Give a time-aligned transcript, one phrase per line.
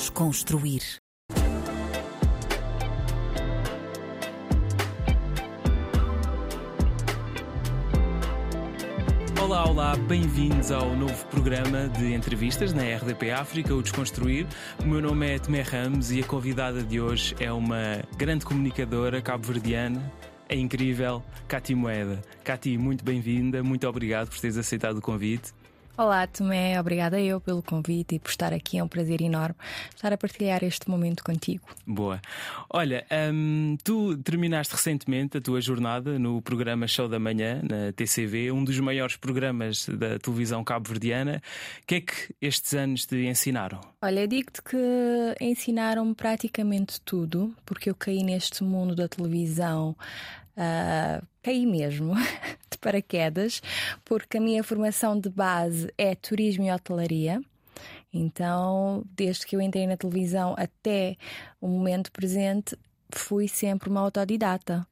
[0.00, 0.80] Desconstruir.
[9.38, 14.46] Olá, olá, bem-vindos ao novo programa de entrevistas na RDP África, o Desconstruir.
[14.82, 19.20] O meu nome é Tomé Ramos e a convidada de hoje é uma grande comunicadora
[19.20, 20.10] cabo-verdiana.
[20.48, 22.22] É incrível, Cati Moeda.
[22.42, 25.52] Cati, muito bem-vinda, muito obrigado por teres aceitado o convite.
[26.00, 28.78] Olá, Tomé, obrigada eu pelo convite e por estar aqui.
[28.78, 29.54] É um prazer enorme
[29.94, 31.68] estar a partilhar este momento contigo.
[31.86, 32.22] Boa.
[32.70, 38.50] Olha, hum, tu terminaste recentemente a tua jornada no programa Show da Manhã, na TCV,
[38.50, 41.42] um dos maiores programas da televisão cabo-verdiana.
[41.82, 43.82] O que é que estes anos te ensinaram?
[44.00, 44.78] Olha, digo-te que
[45.38, 49.94] ensinaram-me praticamente tudo, porque eu caí neste mundo da televisão.
[50.56, 52.14] Uh, caí mesmo
[52.70, 53.62] de paraquedas,
[54.04, 57.40] porque a minha formação de base é turismo e hotelaria.
[58.12, 61.16] Então, desde que eu entrei na televisão até
[61.60, 62.76] o momento presente,
[63.18, 64.86] fui sempre uma autodidata.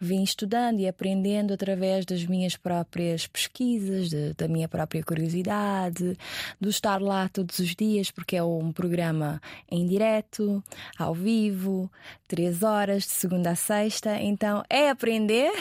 [0.00, 6.18] Vim estudando e aprendendo através das minhas próprias pesquisas, de, da minha própria curiosidade,
[6.60, 10.62] do estar lá todos os dias, porque é um programa em direto,
[10.98, 11.90] ao vivo,
[12.26, 14.20] três horas, de segunda a sexta.
[14.20, 15.52] Então é aprender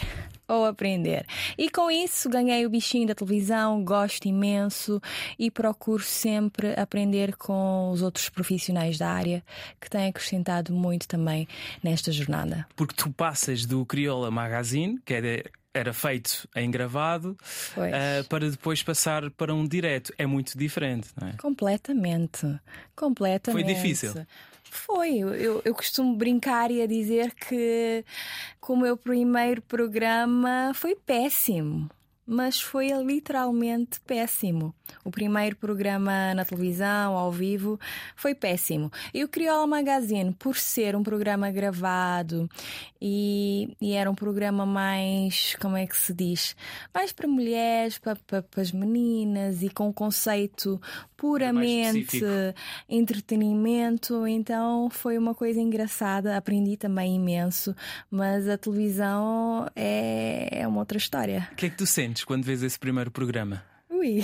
[0.47, 1.25] ou aprender.
[1.57, 5.01] E com isso ganhei o bichinho da televisão, gosto imenso
[5.37, 9.43] e procuro sempre aprender com os outros profissionais da área
[9.79, 11.47] que têm acrescentado muito também
[11.83, 12.65] nesta jornada.
[12.75, 17.35] Porque tu passas do Crioula Magazine, que era era feito em gravado
[17.75, 20.13] uh, para depois passar para um direto.
[20.17, 21.33] É muito diferente, não é?
[21.33, 22.59] Completamente.
[22.95, 23.63] Completamente.
[23.65, 24.13] Foi difícil.
[24.73, 28.03] Foi, eu, eu costumo brincar e a dizer que,
[28.61, 31.89] que o meu primeiro programa foi péssimo
[32.25, 34.73] mas foi literalmente péssimo.
[35.03, 37.79] O primeiro programa na televisão, ao vivo,
[38.15, 38.91] foi péssimo.
[39.13, 42.49] E o Criolla Magazine, por ser um programa gravado
[43.01, 46.55] e, e, era um programa mais, como é que se diz?
[46.93, 50.81] Mais para mulheres, para, para, para as meninas e com um conceito
[51.23, 52.19] puramente
[52.89, 57.73] entretenimento, então foi uma coisa engraçada, aprendi também imenso,
[58.11, 61.47] mas a televisão é, é uma outra história.
[61.53, 63.63] O que é que tu sentes quando vês esse primeiro programa?
[63.89, 64.21] Ui.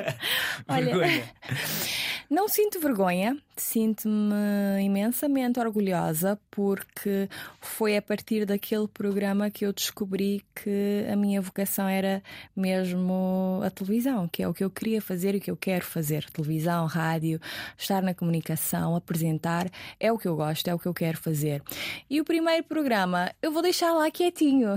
[0.66, 0.94] Olha,
[2.30, 7.28] não sinto vergonha, sinto-me imensamente orgulhosa porque
[7.60, 12.22] foi a partir daquele programa que eu descobri que a minha vocação era
[12.54, 15.84] mesmo a televisão, que é o que eu queria fazer e o que eu quero
[15.84, 16.24] fazer.
[16.30, 17.40] Televisão, rádio,
[17.76, 19.68] estar na comunicação, apresentar,
[19.98, 21.60] é o que eu gosto, é o que eu quero fazer.
[22.08, 24.76] E o primeiro programa, eu vou deixar lá quietinho.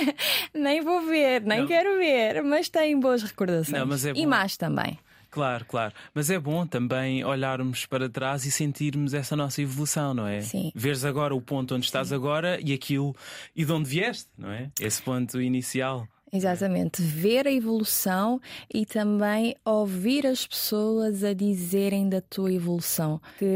[0.54, 1.66] nem vou ver, nem Não.
[1.66, 4.04] quero ver, mas tem boas recordações.
[4.04, 4.98] Não, é e mais também.
[5.34, 5.92] Claro, claro.
[6.14, 10.40] Mas é bom também olharmos para trás e sentirmos essa nossa evolução, não é?
[10.42, 10.70] Sim.
[10.72, 12.14] Veres agora o ponto onde estás Sim.
[12.14, 13.16] agora e aquilo
[13.54, 14.70] e de onde vieste, não é?
[14.78, 16.06] Esse ponto inicial.
[16.32, 18.40] Exatamente, ver a evolução
[18.72, 23.46] e também ouvir as pessoas a dizerem da tua evolução, que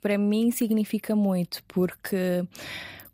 [0.00, 2.42] para mim significa muito, porque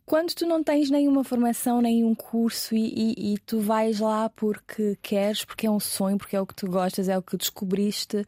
[0.06, 4.98] quando tu não tens nenhuma formação, nenhum curso e, e, e, tu vais lá porque
[5.02, 8.24] queres, porque é um sonho, porque é o que tu gostas, é o que descobriste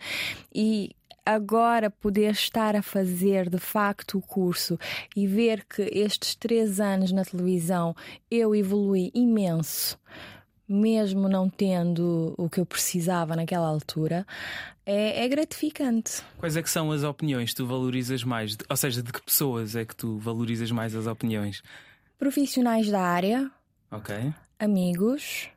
[0.55, 0.91] e
[1.25, 4.79] agora poder estar a fazer de facto o curso
[5.15, 7.95] e ver que estes três anos na televisão
[8.31, 9.99] eu evolui imenso
[10.69, 14.27] mesmo não tendo o que eu precisava naquela altura,
[14.85, 16.23] é, é, gratificante.
[16.39, 18.57] Quais é que são as opiniões que tu valorizas mais?
[18.69, 21.63] Ou seja, de que pessoas é que tu valorizas mais as opiniões?
[22.19, 23.51] Profissionais da área,
[23.91, 25.49] ok, amigos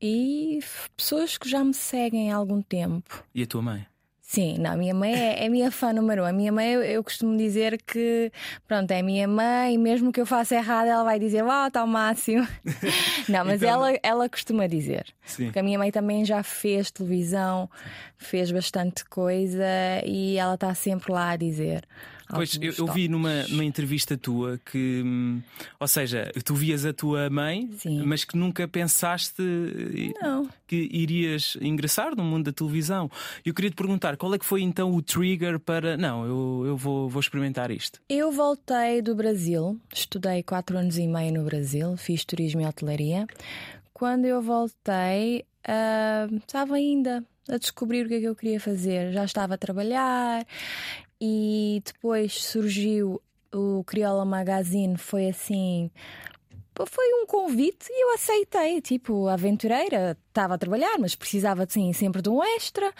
[0.00, 0.60] e
[0.96, 3.24] pessoas que já me seguem há algum tempo.
[3.34, 3.86] E a tua mãe?
[4.28, 6.26] Sim, não, a minha mãe é, é minha fã número um.
[6.26, 8.32] A minha mãe, eu, eu, costumo dizer que,
[8.66, 11.86] pronto, é minha mãe, mesmo que eu faça errado, ela vai dizer, uau, está ao
[11.86, 12.46] máximo.
[13.28, 13.86] não, mas então...
[13.86, 15.06] ela, ela costuma dizer.
[15.24, 15.44] Sim.
[15.44, 17.70] Porque a minha mãe também já fez televisão,
[18.18, 19.64] fez bastante coisa
[20.04, 21.86] e ela está sempre lá a dizer.
[22.28, 25.40] Pois, eu, eu, vi numa, numa entrevista tua que, hum,
[25.78, 28.02] ou seja, tu vias a tua mãe, Sim.
[28.04, 29.42] mas que nunca pensaste
[30.20, 30.48] Não.
[30.66, 33.10] que irias ingressar no mundo da televisão.
[33.44, 35.96] Eu queria te perguntar qual é que foi então o trigger para.
[35.96, 38.00] Não, eu, eu vou, vou experimentar isto.
[38.08, 43.26] Eu voltei do Brasil, estudei quatro anos e meio no Brasil, fiz turismo e hotelaria.
[43.92, 49.12] Quando eu voltei, uh, estava ainda a descobrir o que é que eu queria fazer.
[49.12, 50.44] Já estava a trabalhar
[51.20, 53.20] e depois surgiu
[53.52, 55.90] o Criolla Magazine, foi assim.
[56.86, 58.80] Foi um convite e eu aceitei.
[58.80, 62.92] Tipo, aventureira, estava a trabalhar, mas precisava assim, sempre de um extra.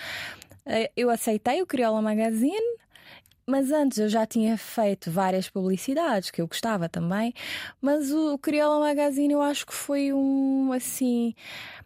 [0.64, 2.76] Eh, eu aceitei o Criolla Magazine
[3.46, 7.32] mas antes eu já tinha feito várias publicidades que eu gostava também,
[7.80, 11.32] mas o, Crioula Magazine eu acho que foi um assim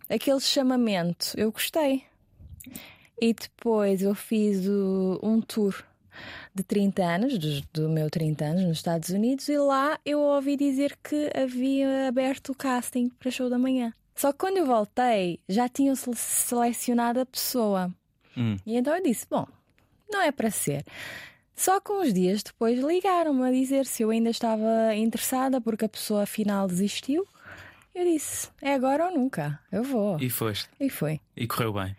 [0.09, 1.35] aquele chamamento.
[1.37, 2.05] Eu gostei.
[3.21, 5.85] E depois eu fiz o, um tour
[6.61, 10.57] de 30 anos, do, do, meu 30 anos nos Estados Unidos, e lá eu ouvi
[10.57, 13.93] dizer que havia aberto o casting para show da manhã.
[14.15, 17.93] Só que quando eu voltei, já tinham selecionado a pessoa.
[18.37, 18.57] Hum.
[18.67, 19.47] E então eu disse: bom,
[20.11, 20.85] não é para ser.
[21.57, 25.89] Só que uns dias depois ligaram-me a dizer se eu ainda estava interessada porque a
[25.89, 27.27] pessoa afinal desistiu.
[27.95, 30.19] Eu disse: é agora ou nunca, eu vou.
[30.21, 30.69] E foste.
[30.79, 31.21] E foi.
[31.37, 31.97] E correu bem.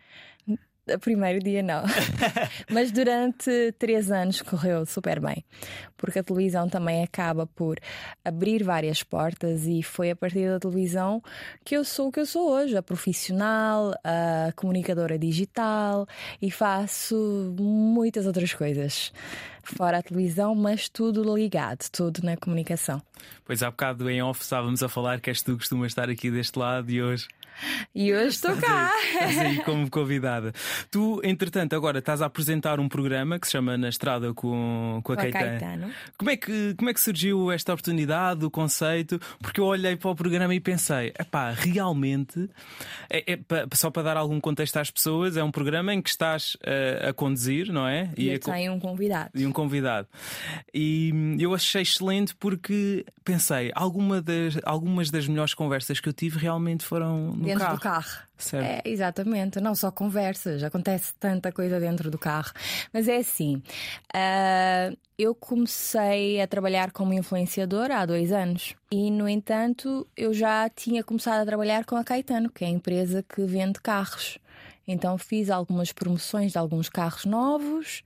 [0.95, 1.83] O primeiro dia não.
[2.69, 5.43] Mas durante três anos correu super bem.
[5.97, 7.77] Porque a televisão também acaba por
[8.23, 11.21] abrir várias portas e foi a partir da televisão
[11.63, 16.07] que eu sou o que eu sou hoje, a profissional, a comunicadora digital
[16.41, 19.11] e faço muitas outras coisas
[19.63, 23.01] fora a televisão, mas tudo ligado, tudo na comunicação.
[23.45, 26.31] Pois há bocado em off estávamos a falar que és tu que costumas estar aqui
[26.31, 27.27] deste lado e hoje
[27.93, 28.91] e hoje estou cá.
[29.13, 30.53] Estás aí como convidada.
[30.89, 35.13] Tu, entretanto, agora estás a apresentar um programa que se chama Na Estrada com, com
[35.13, 35.59] a, com Caetano.
[35.59, 35.91] Caetano.
[36.17, 39.19] Como, é que, como é que surgiu esta oportunidade, o conceito?
[39.41, 42.49] Porque eu olhei para o programa e pensei, epá, realmente,
[43.09, 43.39] é, é,
[43.73, 47.13] só para dar algum contexto às pessoas, é um programa em que estás a, a
[47.13, 48.09] conduzir, não é?
[48.17, 49.31] E, e tem um convidado.
[49.35, 50.07] E um convidado.
[50.73, 56.39] E eu achei excelente porque pensei, alguma das, algumas das melhores conversas que eu tive
[56.39, 57.75] realmente foram dentro carro.
[57.75, 58.19] do carro.
[58.37, 58.65] Certo.
[58.65, 62.51] É, exatamente, não só conversas, acontece tanta coisa dentro do carro.
[62.91, 63.61] Mas é assim,
[64.15, 70.67] uh, eu comecei a trabalhar como influenciadora há dois anos e, no entanto, eu já
[70.69, 74.39] tinha começado a trabalhar com a Caetano, que é a empresa que vende carros.
[74.87, 78.03] Então fiz algumas promoções de alguns carros novos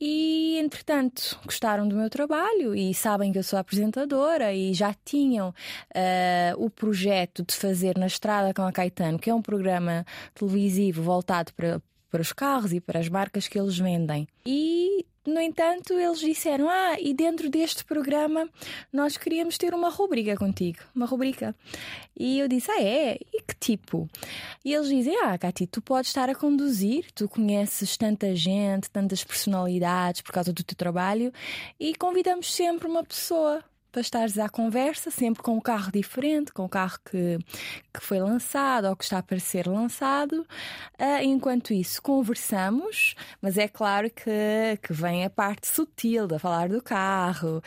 [0.00, 5.48] e, entretanto, gostaram do meu trabalho e sabem que eu sou apresentadora e já tinham
[5.48, 10.04] uh, o projeto de fazer na estrada com a Caetano, que é um programa
[10.34, 11.80] televisivo voltado para,
[12.10, 14.28] para os carros e para as marcas que eles vendem.
[14.44, 18.48] E no entanto, eles disseram: Ah, e dentro deste programa
[18.92, 21.54] nós queríamos ter uma rubrica contigo, uma rubrica.
[22.16, 23.18] E eu disse: Ah, é?
[23.32, 24.08] E que tipo?
[24.64, 29.24] E eles dizem: Ah, Cati, tu podes estar a conduzir, tu conheces tanta gente, tantas
[29.24, 31.32] personalidades por causa do teu trabalho
[31.78, 33.62] e convidamos sempre uma pessoa
[33.96, 37.38] para estares à conversa, sempre com um carro diferente, com um carro que,
[37.94, 40.46] que foi lançado ou que está para ser lançado.
[41.00, 46.68] Uh, enquanto isso, conversamos, mas é claro que, que vem a parte sutil de falar
[46.68, 47.62] do carro,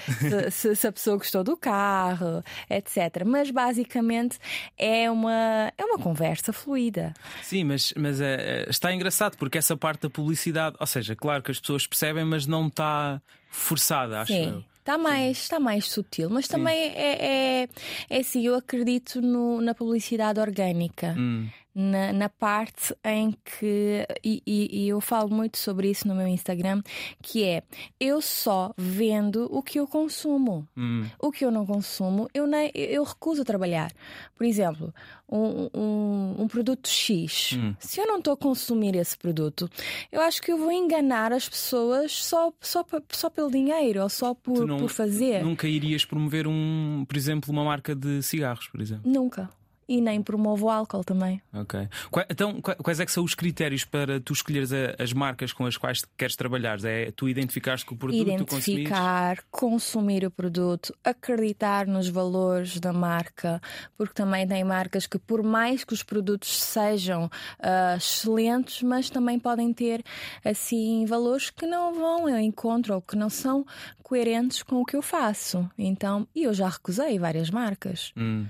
[0.52, 3.24] se, se, a pessoa gostou do carro, etc.
[3.26, 4.38] Mas basicamente
[4.78, 7.12] é uma, é uma conversa fluida.
[7.42, 11.50] Sim, mas, mas é, está engraçado porque essa parte da publicidade, ou seja, claro que
[11.50, 14.50] as pessoas percebem, mas não está forçada, acho Sim.
[14.50, 14.69] eu.
[14.80, 17.70] Está mais, está mais sutil, mas também é, é,
[18.10, 21.16] é assim, eu acredito no, na publicidade orgânica.
[21.18, 21.48] Hum
[21.80, 26.82] na, na parte em que, e, e, eu falo muito sobre isso no meu Instagram,
[27.22, 27.64] que é
[27.98, 30.68] eu só vendo o que eu consumo.
[30.76, 31.06] Hum.
[31.18, 33.94] O que eu não consumo, eu, nem, eu recuso a trabalhar.
[34.36, 34.94] Por exemplo,
[35.32, 37.58] um, um, um produto X.
[37.58, 37.74] Hum.
[37.80, 39.70] Se eu não estou a consumir esse produto,
[40.12, 44.34] eu acho que eu vou enganar as pessoas só, só, só pelo dinheiro ou só
[44.34, 45.42] por, não, por fazer.
[45.46, 49.10] Nunca irias promover um, por exemplo, uma marca de cigarros, por exemplo?
[49.10, 49.50] Nunca
[49.90, 51.42] e nem promovo álcool também.
[51.52, 51.90] Ok.
[52.30, 54.70] Então, quais é que são os critérios para tu escolheres
[55.00, 56.78] as marcas com as quais queres trabalhar?
[56.86, 63.60] É tu identificares com o produto, Identificar, consumir o produto, acreditar nos valores da marca,
[63.98, 69.40] porque também tem marcas que, por mais que os produtos sejam uh, excelentes, mas também
[69.40, 70.04] podem ter
[70.46, 73.66] assim valores que não vão ao encontro ou que não são
[74.04, 75.68] coerentes com o que eu faço.
[75.76, 78.14] Então, e eu já recusei várias marcas.
[78.16, 78.46] Hum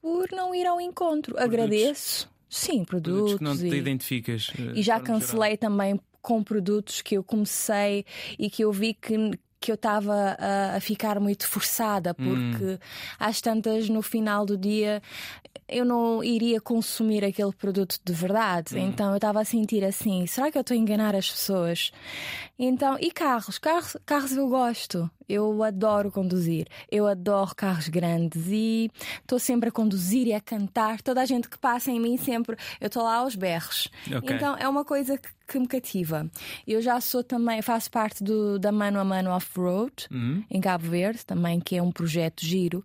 [0.00, 1.34] por não ir ao encontro.
[1.34, 1.42] Produtos.
[1.42, 2.30] Agradeço.
[2.48, 3.12] Sim, produtos.
[3.12, 4.50] produtos que não te e, identificas.
[4.58, 5.58] Eh, e já cancelei geral.
[5.58, 8.04] também com produtos que eu comecei
[8.38, 9.16] e que eu vi que,
[9.60, 12.78] que eu estava a, a, ficar muito forçada, porque hum.
[13.18, 15.02] às tantas no final do dia
[15.68, 18.76] eu não iria consumir aquele produto de verdade.
[18.76, 18.88] Hum.
[18.88, 21.92] Então eu estava a sentir assim: será que eu estou a enganar as pessoas?
[22.58, 23.58] Então, e carros?
[23.58, 25.10] Carros, carros eu gosto.
[25.28, 26.66] Eu adoro conduzir.
[26.90, 28.90] Eu adoro carros grandes e
[29.20, 31.00] estou sempre a conduzir e a cantar.
[31.00, 33.88] Toda a gente que passa em mim sempre, eu estou lá aos berros.
[34.06, 34.36] Okay.
[34.36, 36.30] Então é uma coisa que, que, me cativa.
[36.66, 40.44] Eu já sou também, faço parte do, da Mano a Mano Off-Road uhum.
[40.50, 42.82] em Cabo Verde, também, que é um projeto giro.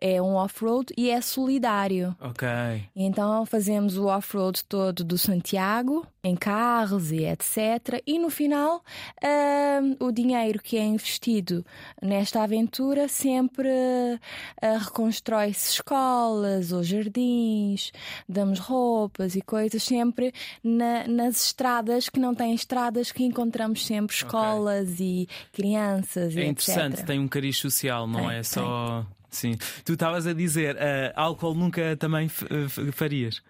[0.00, 2.14] É um off-road e é solidário.
[2.20, 2.46] Ok.
[2.94, 8.02] Então fazemos o off-road todo do Santiago em carros e etc.
[8.04, 8.82] E no final,
[9.22, 11.64] uh, o dinheiro que é investido
[12.02, 17.92] nesta aventura sempre uh, reconstrói-se escolas ou jardins,
[18.28, 20.32] damos roupas e coisas, sempre
[20.64, 25.06] na, nas estradas que não têm estradas, que encontramos sempre escolas okay.
[25.06, 26.36] e crianças.
[26.36, 27.06] É e interessante, etc.
[27.06, 29.06] tem um cariz social, não tem, é só.
[29.30, 29.56] Sim.
[29.84, 32.28] Tu estavas a dizer, uh, álcool nunca também
[32.92, 33.42] farias?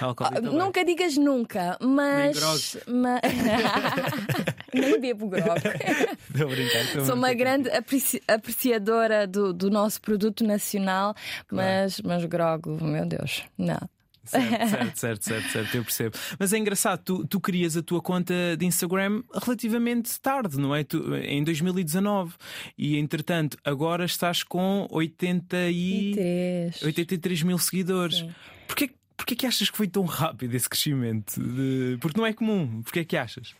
[0.00, 2.78] Álcool uh, nunca digas nunca, mas.
[2.86, 3.20] Nem, mas...
[4.72, 5.46] Nem bebo grog.
[6.30, 7.04] Estou a brincar.
[7.04, 8.22] Sou uma grande apreci...
[8.28, 11.14] apreciadora do, do nosso produto nacional,
[11.48, 11.82] claro.
[11.82, 13.78] mas, mas grog, meu Deus, não.
[14.26, 16.16] Certo, certo, certo, certo, certo, eu percebo.
[16.38, 20.84] Mas é engraçado, tu, tu crias a tua conta de Instagram relativamente tarde, não é?
[20.84, 22.34] Tu, em 2019.
[22.76, 26.14] E entretanto, agora estás com 80 e...
[26.82, 28.18] 83 mil seguidores.
[28.18, 28.34] Sim.
[28.66, 31.40] Porquê, porquê que achas que foi tão rápido esse crescimento?
[31.40, 31.96] De...
[32.00, 32.82] Porque não é comum.
[32.82, 33.54] Porquê que achas?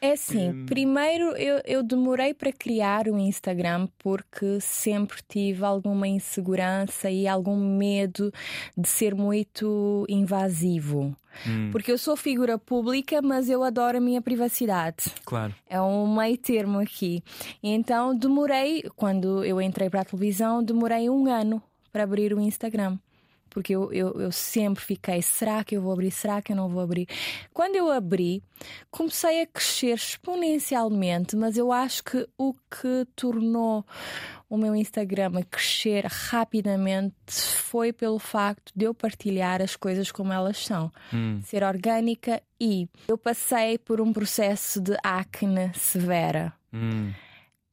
[0.00, 0.66] É assim, hum.
[0.66, 7.56] primeiro eu, eu demorei para criar o Instagram porque sempre tive alguma insegurança e algum
[7.56, 8.32] medo
[8.76, 11.16] de ser muito invasivo.
[11.46, 11.70] Hum.
[11.72, 15.06] Porque eu sou figura pública, mas eu adoro a minha privacidade.
[15.24, 15.54] Claro.
[15.68, 17.22] É um meio termo aqui.
[17.62, 22.98] Então demorei, quando eu entrei para a televisão, demorei um ano para abrir o Instagram
[23.54, 26.10] porque eu, eu, eu, sempre fiquei: será que eu vou abrir?
[26.10, 27.06] Será que eu não vou abrir?
[27.52, 28.42] Quando eu abri,
[28.90, 33.86] comecei a crescer exponencialmente, mas eu acho que o que tornou
[34.50, 40.32] o meu Instagram a crescer rapidamente foi pelo facto de eu partilhar as coisas como
[40.32, 41.40] elas são, hum.
[41.44, 46.52] ser orgânica e eu passei por um processo de acne severa.
[46.72, 47.12] Hum.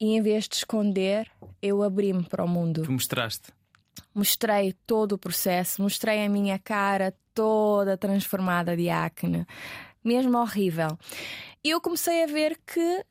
[0.00, 1.28] E em vez de esconder,
[1.60, 2.82] eu abri-me para o mundo.
[2.82, 3.52] Tu mostraste
[4.14, 9.46] mostrei todo o processo, mostrei a minha cara toda transformada de acne,
[10.04, 10.98] mesmo horrível.
[11.64, 13.04] E eu comecei a ver que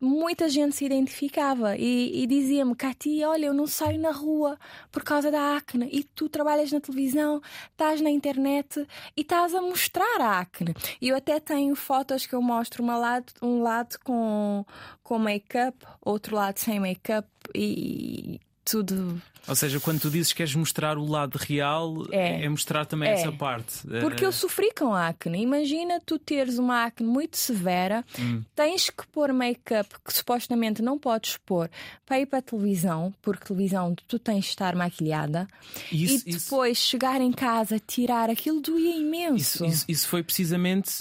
[0.00, 4.58] muita gente se identificava e, e dizia-me: Cati, olha, eu não saio na rua
[4.90, 9.60] por causa da acne e tu trabalhas na televisão, estás na internet e estás a
[9.60, 10.74] mostrar a acne.
[11.00, 14.64] E eu até tenho fotos que eu mostro lado, um lado com,
[15.02, 19.20] com make-up, outro lado sem make-up e tudo.
[19.48, 23.08] Ou seja, quando tu dizes que queres mostrar o lado real, é, é mostrar também
[23.08, 23.14] é.
[23.14, 23.80] essa parte.
[24.00, 25.42] Porque eu sofri com acne.
[25.42, 28.42] Imagina tu teres uma acne muito severa, hum.
[28.54, 31.70] tens que pôr make-up que supostamente não podes pôr
[32.06, 35.48] para ir para a televisão, porque televisão tu tens de estar maquilhada,
[35.90, 36.88] isso, e depois isso...
[36.88, 39.36] chegar em casa, tirar aquilo doía imenso.
[39.36, 40.92] Isso, isso, isso, foi precisamente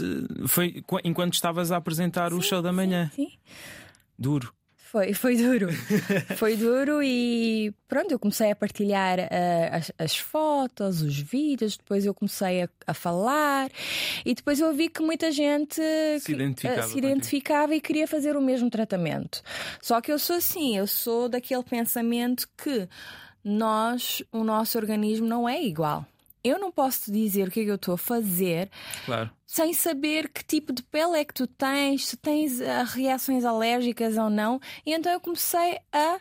[0.47, 3.11] foi enquanto estavas a apresentar sim, o show da manhã.
[3.15, 3.37] Sim, sim.
[4.17, 4.53] Duro.
[4.91, 5.67] Foi, foi duro.
[6.35, 12.07] foi duro e pronto, eu comecei a partilhar uh, as, as, fotos, os vídeos, depois
[12.07, 13.69] eu comecei a, a, falar
[14.25, 15.79] e depois eu vi que muita gente
[16.19, 19.43] se identificava, uh, se identificava e queria fazer o mesmo tratamento.
[19.79, 22.89] Só que eu sou assim, eu sou daquele pensamento que
[23.43, 26.03] nós, o nosso organismo não é igual
[26.43, 28.69] eu não posso dizer o que é que eu estou a fazer
[29.05, 29.29] claro.
[29.45, 34.17] sem saber que tipo de pele é que tu tens, se tens uh, reações alérgicas
[34.17, 34.59] ou não.
[34.85, 36.19] E então eu comecei a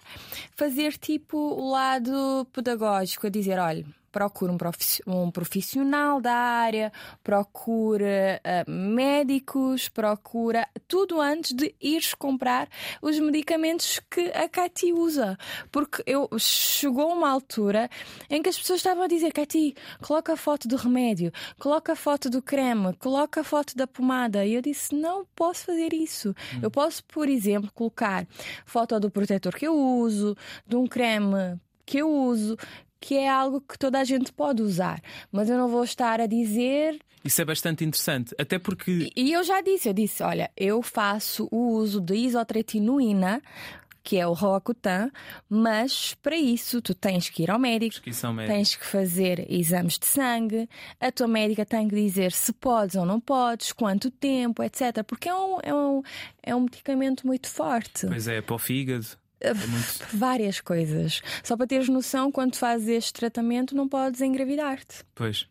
[0.57, 4.53] fazer tipo o lado pedagógico, a dizer: olha, procura
[5.07, 12.69] um profissional da área, procura uh, médicos, procura tudo antes de ires comprar
[13.01, 15.39] os medicamentos que a Cati usa.
[15.71, 17.89] Porque eu chegou uma altura
[18.29, 21.97] em que as pessoas estavam a dizer: Cati, coloca a foto do remédio, coloca a
[21.97, 24.45] foto do creme, coloca a foto da pomada.
[24.45, 26.35] E eu disse: não posso fazer isso.
[26.55, 26.61] Hum.
[26.63, 28.27] Eu posso, por exemplo, colocar
[28.65, 30.37] foto do protetor que eu uso,
[30.67, 32.57] de um creme que eu uso,
[33.01, 35.01] que é algo que toda a gente pode usar,
[35.31, 36.99] mas eu não vou estar a dizer.
[37.25, 39.11] Isso é bastante interessante, até porque.
[39.15, 43.43] E, e eu já disse, eu disse, olha, eu faço o uso de isotretinoína
[44.09, 45.11] que é o Roacutan,
[45.51, 48.01] mas para isso tu tens que ir ao médico,
[48.47, 50.67] tens que fazer exames de sangue,
[50.99, 55.05] a tua médica tem que dizer se podes ou não podes, quanto tempo, etc.
[55.07, 56.03] Porque é um, é um,
[56.43, 58.07] é um medicamento muito forte.
[58.07, 59.09] Pois é, para o fígado.
[59.41, 60.07] É muito...
[60.15, 61.21] Várias coisas.
[61.43, 65.05] Só para teres noção, quando fazes este tratamento, não podes engravidar-te.
[65.15, 65.49] Pois.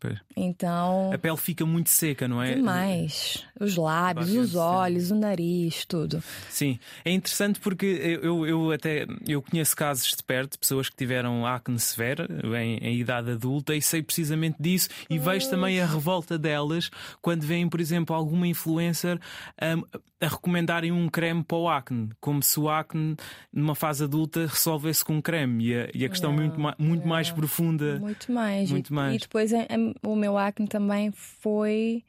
[0.00, 0.18] Pois.
[0.36, 1.12] Então.
[1.12, 2.54] A pele fica muito seca, não é?
[2.54, 3.44] Demais.
[3.60, 6.22] Os lábios, os olhos, o nariz, tudo.
[6.48, 7.86] Sim, é interessante porque
[8.22, 12.28] eu, eu até eu conheço casos de perto, pessoas que tiveram acne severa
[12.60, 17.42] em, em idade adulta e sei precisamente disso e vejo também a revolta delas quando
[17.42, 19.18] veem, por exemplo, alguma influencer
[19.60, 19.82] um,
[20.20, 23.16] a recomendarem um creme para o acne, como se o acne
[23.52, 27.02] numa fase adulta resolvesse com um creme e a, e a questão não, muito, muito
[27.02, 27.08] não.
[27.08, 27.98] mais profunda.
[28.00, 28.70] Muito mais.
[28.70, 29.16] Muito mais.
[29.16, 32.02] E depois a, a, o meu acne também foi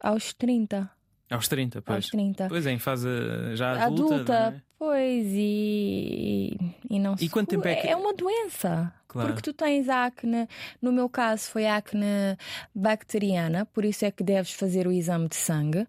[0.00, 0.90] Aos 30.
[1.30, 1.96] Aos 30, pois.
[1.96, 2.48] Aos 30.
[2.48, 3.08] Pois é, em fase
[3.54, 4.14] já adulta.
[4.14, 4.67] Adulta, é?
[4.78, 6.56] Pois, e,
[6.88, 8.92] e não E quanto tempo é que- É uma doença.
[9.08, 9.28] Claro.
[9.28, 10.46] Porque tu tens acne,
[10.82, 12.36] no meu caso foi acne
[12.74, 15.86] bacteriana, por isso é que deves fazer o exame de sangue.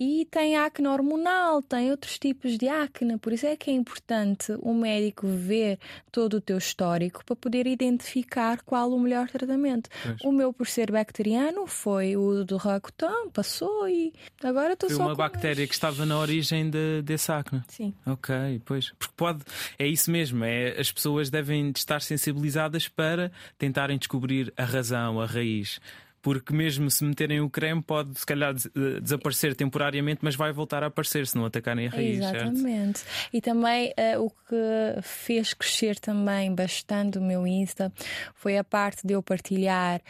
[0.00, 4.52] E tem acne hormonal, tem outros tipos de acne, por isso é que é importante
[4.62, 5.78] o médico ver
[6.10, 9.88] todo o teu histórico para poder identificar qual o melhor tratamento.
[10.02, 10.16] Pois.
[10.24, 14.12] O meu, por ser bacteriano, foi o do Rakutan, passou e
[14.42, 17.62] agora estou Foi só uma bactéria que estava na origem de, desse acne.
[17.68, 17.94] Sim.
[18.12, 18.92] Ok, pois.
[18.98, 19.40] Porque pode.
[19.78, 20.44] É isso mesmo.
[20.44, 25.80] É, as pessoas devem estar sensibilizadas para tentarem descobrir a razão, a raiz.
[26.22, 30.82] Porque mesmo se meterem o creme, pode se calhar eh, desaparecer temporariamente, mas vai voltar
[30.82, 32.52] a aparecer se não atacarem a raiz, certo?
[32.52, 33.04] Exatamente.
[33.32, 37.90] E também eh, o que fez crescer também bastante o meu Insta
[38.34, 40.02] foi a parte de eu partilhar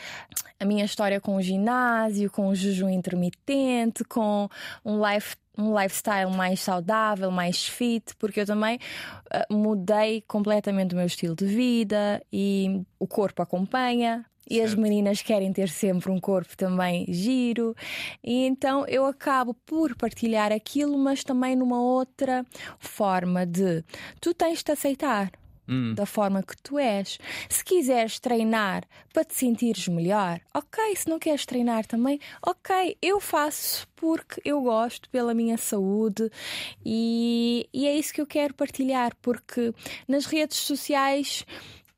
[0.58, 4.48] a minha história com o ginásio, com o jejum intermitente, com
[4.84, 8.78] um life um lifestyle mais saudável, mais fit, porque eu também
[9.30, 14.24] eh, mudei completamente o meu estilo de vida e o corpo acompanha.
[14.48, 14.80] E as Certo.
[14.80, 17.72] meninas querem ter sempre um corpo também giro,
[18.24, 22.44] e então eu acabo por partilhar aquilo, mas também numa outra
[22.80, 23.84] forma de
[24.20, 25.30] tu tens de aceitar
[25.70, 27.16] Hum, da forma que tu és.
[27.48, 30.96] Se quiseres treinar para te sentires melhor, ok.
[30.96, 32.96] Se não queres treinar também, ok.
[33.00, 36.28] Eu faço porque eu gosto, pela minha saúde
[36.84, 39.72] e, e é isso que eu quero partilhar, porque
[40.08, 41.46] nas redes sociais.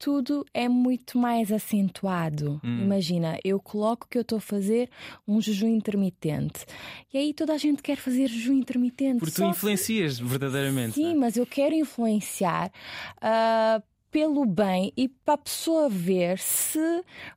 [0.04, 2.60] Tudo é muito mais acentuado.
[2.64, 4.90] Imagina, eu coloco que eu estou a fazer
[5.28, 6.66] um jejum intermitente.
[7.14, 9.20] E aí toda a gente quer fazer jejum intermitente.
[9.20, 10.94] porque tu só que- influencias verdadeiramente.
[10.94, 11.14] Sim, não é?
[11.14, 12.72] mas eu quero influenciar
[13.20, 13.80] ah,
[14.12, 16.78] pelo bem e para a pessoa ver se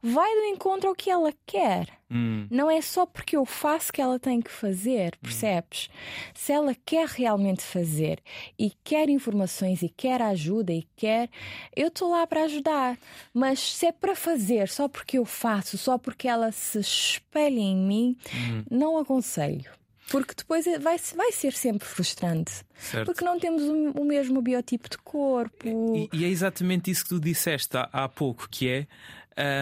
[0.03, 1.87] vai do encontro ao que ela quer.
[2.11, 5.89] Hum, Não é só porque eu faço que ela tem que fazer, percebes?
[6.33, 8.19] Se ela quer realmente fazer
[8.59, 11.29] e quer informações e quer ajuda e quer,
[11.75, 12.99] eu estou lá para ajudar.
[13.33, 17.75] Mas se é para fazer só porque eu faço, só porque ela se espelha em
[17.75, 18.17] mim,
[18.69, 19.71] não aconselho.
[20.11, 22.51] Porque depois é- vai, vai ser sempre frustrante.
[22.77, 23.05] certo.
[23.07, 26.09] Porque não temos o, o mesmo biotipo de corpo.
[26.13, 28.87] E, e é exatamente isso que tu disseste há, há pouco, que é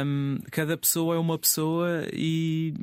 [0.05, 2.73] hum, cada pessoa é uma pessoa e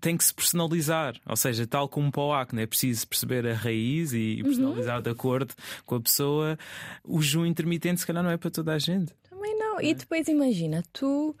[0.00, 1.14] tem que se personalizar.
[1.26, 4.48] Ou seja, tal como para o acne, é preciso perceber a raiz e Uhum.
[4.48, 5.54] personalizar de acordo
[5.86, 6.58] com a pessoa.
[7.04, 9.12] O jejum intermitente, se calhar, não é para toda a gente.
[9.30, 9.80] Também não.
[9.80, 11.34] E depois imagina, tu,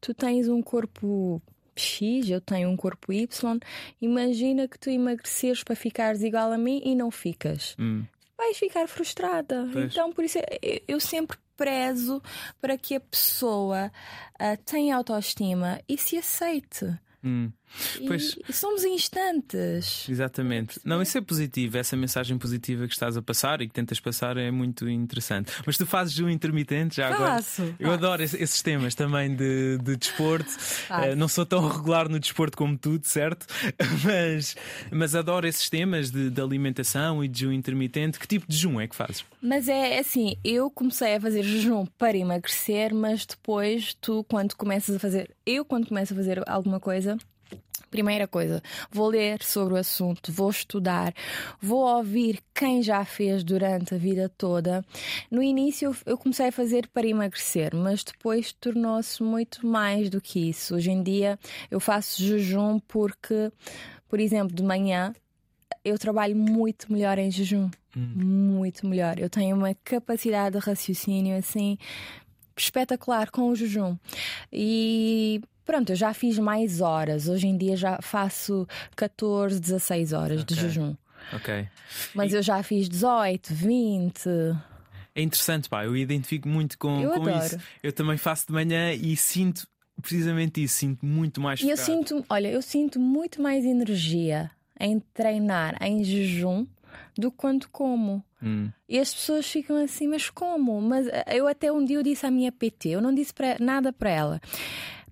[0.00, 1.40] tu tens um corpo
[1.78, 3.58] X, eu tenho um corpo Y.
[4.00, 7.74] Imagina que tu emagreceres para ficares igual a mim e não ficas.
[7.78, 8.04] Hum,
[8.36, 9.68] Vais ficar frustrada.
[9.72, 9.92] Pois.
[9.92, 10.38] Então, por isso,
[10.86, 12.22] eu- sempre prezo
[12.60, 13.90] para que a pessoa
[14.38, 16.84] ah, tenha autoestima e se aceite.
[17.24, 17.50] hum.
[18.06, 18.36] Pois.
[18.48, 20.08] E, somos instantes.
[20.08, 20.80] Exatamente.
[20.84, 21.76] Não, isso é positivo.
[21.78, 25.52] Essa mensagem positiva que estás a passar e que tentas passar é muito interessante.
[25.66, 27.34] Mas tu fazes jejum intermitente já agora?
[27.34, 27.74] Faço.
[27.78, 30.50] Eu adoro esse- esses temas também de, de desporto.
[30.90, 33.46] Eh, não sou tão regular no desporto como tu, certo?
[34.04, 34.56] Mas,
[34.90, 38.18] mas adoro esses temas de, de alimentação e de jejum intermitente.
[38.18, 39.24] Que tipo de jejum é que fazes?
[39.40, 44.96] Mas é assim, eu comecei a fazer jejum para emagrecer, mas depois tu, quando começas
[44.96, 47.16] a fazer, eu quando começo a fazer alguma coisa,
[47.90, 51.14] primeira coisa, vou ler sobre o assunto, vou estudar,
[51.60, 54.84] vou ouvir quem já fez durante a vida toda.
[55.30, 60.48] No início eu- comecei a fazer para emagrecer, mas depois tornou-se muito mais do que
[60.50, 60.74] isso.
[60.74, 61.38] Hoje em dia
[61.70, 63.50] eu faço jejum porque,
[64.08, 65.14] por exemplo, de manhã
[65.84, 67.70] eu trabalho muito melhor em jejum.
[67.96, 69.18] Muito melhor.
[69.18, 71.78] Eu tenho uma capacidade de raciocínio assim
[72.56, 73.96] espetacular com o jejum.
[74.52, 77.28] E pronto, eu já fiz mais horas.
[77.28, 80.56] Hoje em dia já faço 14, 16 horas de Ok.
[80.56, 80.94] jejum.
[81.34, 81.68] Ok.
[82.14, 84.26] Mas eu já fiz 18, 20.
[85.14, 85.84] É interessante, pá.
[85.84, 87.44] Eu identifico muito com, Eu com adoro.
[87.44, 87.58] isso.
[87.82, 89.66] Eu também faço de manhã e sinto
[90.00, 90.76] precisamente isso.
[90.76, 94.50] Sinto muito mais E eu sinto, olha, eu sinto muito mais energia
[94.80, 96.66] em treinar em jejum
[97.16, 98.24] do que quando como.
[98.42, 100.80] Hum, E as pessoas ficam assim, mas como?
[100.80, 103.56] Mas eh, eu até um dia eu disse à minha PT, eu não disse pra-
[103.58, 104.40] nada para ela,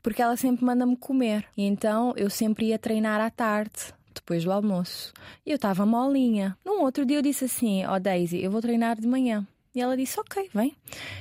[0.06, 1.44] porque ela sempre manda-me comer.
[1.56, 5.12] E então eu sempre ia treinar à tarde, depois do almoço.
[5.44, 6.56] E eu estava molinha.
[6.64, 9.44] Num outro dia eu disse assim, ó Daisy, eu vou treinar de manhã.
[9.74, 10.76] E ela disse, ok, vem.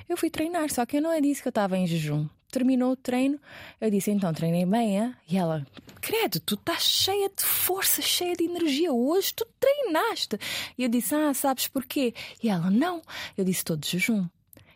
[0.08, 2.28] Eu fui treinar, só que eu não é disso que eu estava em jejum.
[2.52, 3.40] Terminou o treino,
[3.82, 5.16] eu disse, então treinei bem, é?
[5.28, 5.66] E ela,
[6.00, 8.94] credo, tu estás cheia de força, cheia de energia.
[8.94, 10.38] Hoje tu treinaste.
[10.78, 12.14] E eu disse, ah, sabes porquê?
[12.44, 13.02] E ela, não.
[13.36, 14.28] Eu disse, estou de jejum.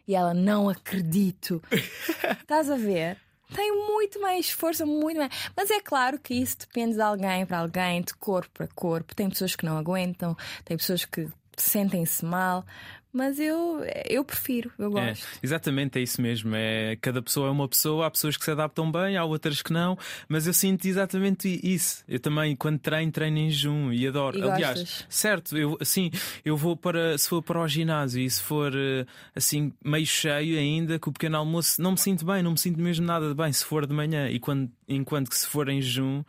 [0.07, 1.61] E ela, não acredito.
[2.41, 3.28] Estás a ver?
[3.53, 5.31] Tem muito mais força, muito mais.
[5.55, 9.15] Mas é claro que isso depende de alguém para alguém, de corpo para corpo.
[9.15, 12.65] Tem pessoas que não aguentam, tem pessoas que sentem-se mal.
[13.11, 15.25] Mas eu, eu prefiro, eu É, gosto.
[15.41, 16.51] exatamente, é isso mesmo.
[16.55, 19.73] É, cada pessoa é uma pessoa, há pessoas que se adaptam bem, há outras que
[19.73, 22.03] não, mas eu sinto exatamente isso.
[22.07, 24.37] Eu também, quando treino, treino em jejum e adoro.
[24.37, 25.05] E Aliás, gostas?
[25.09, 26.11] certo, eu assim,
[26.45, 30.57] eu vou para se for para o ginásio e se for eh, assim meio cheio
[30.59, 33.33] ainda, com o pequeno almoço, não me sinto bem, não me sinto mesmo nada de
[33.33, 34.29] bem se for de manhã.
[34.29, 36.23] E quando, enquanto que se for em jejum,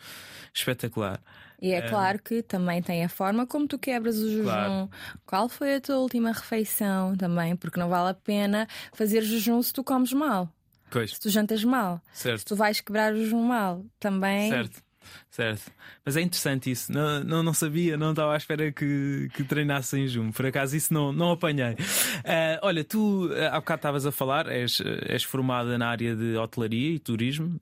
[0.55, 1.21] espetacular.
[1.61, 4.45] E é claro que também tem a forma como tu quebras o jejum.
[4.45, 4.91] Claro.
[5.27, 7.55] Qual foi a tua última refeição também?
[7.57, 10.49] Porque não vale a pena fazer jejum se tu comes mal,
[10.91, 12.45] Pois, se tu jantas mal, se certo.
[12.47, 13.85] tu vais quebrar o jejum mal.
[13.99, 14.51] Também.
[14.51, 14.83] Certo,
[15.31, 15.71] certo.
[16.05, 16.93] Mas é interessante isso.
[16.93, 20.33] Não, não, não sabia, não estava à espera que, que treinasse em jejum.
[20.33, 21.77] Por acaso isso não, não apanhei.
[22.25, 26.37] Ah, olha, tu ah, há bocado estavas a falar, és, és formada na área de
[26.37, 27.61] hotelaria e turismo.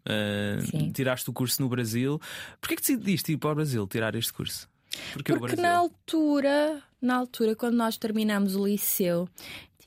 [0.71, 0.91] Sim.
[0.93, 2.21] tiraste o curso no Brasil.
[2.61, 4.69] Porquê que decidiste ir para o Brasil tirar este curso?
[5.13, 5.63] Porque Brasil?
[5.63, 9.29] na altura, na altura, quando nós terminamos o liceu,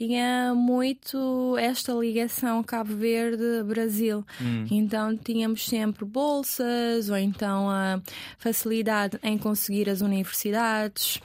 [0.01, 4.25] tinha muito esta ligação Cabo Verde-Brasil.
[4.41, 4.65] Hum.
[4.71, 8.01] Então tínhamos sempre bolsas ou então a
[8.39, 11.21] facilidade em conseguir as universidades.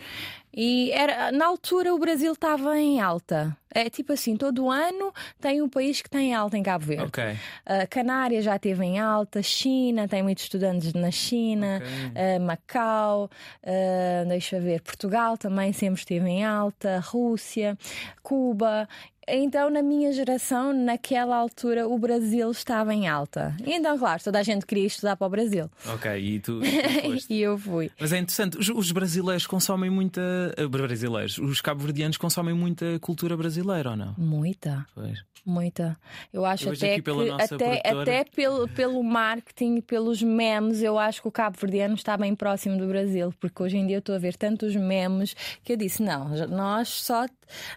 [0.57, 3.55] E era, na altura o Brasil estava em alta.
[3.75, 7.05] É tipo assim, todo ano tem um país que tem alta em Cabo Verde.
[7.05, 7.23] Ok.
[7.67, 12.39] A Canária já esteve em alta, China, tem muitos estudantes na China, Ok.
[12.39, 13.25] uh, Macau,
[13.63, 17.77] uh, deixa ver, Portugal também sempre esteve em alta, Rússia,
[18.23, 18.89] Cuba.
[19.29, 23.57] Então, na minha geração, naquela altura, o Brasil estava em alta.
[23.67, 25.69] E então, claro, toda a gente queria estudar para o Brasil.
[25.95, 26.67] Ok, e tu, tu
[27.33, 27.91] e eu fui.
[27.99, 30.21] Mas é interessante, os, os brasileiros consomem muita.
[30.57, 34.15] eh, Brasileiros, os cabo-verdianos consomem muita cultura brasileira ou não?
[34.17, 34.87] Muita.
[34.95, 35.25] Pois.
[35.45, 35.97] Muita.
[36.33, 38.03] Eu acho Eu até que até, produtora.
[38.03, 42.77] até pelo, pelo marketing, pelos memes, eu acho que o Cabo Verdeano está bem próximo
[42.77, 46.03] do Brasil, porque hoje em dia eu estou a ver tantos memes que eu disse:
[46.03, 47.27] não, nós só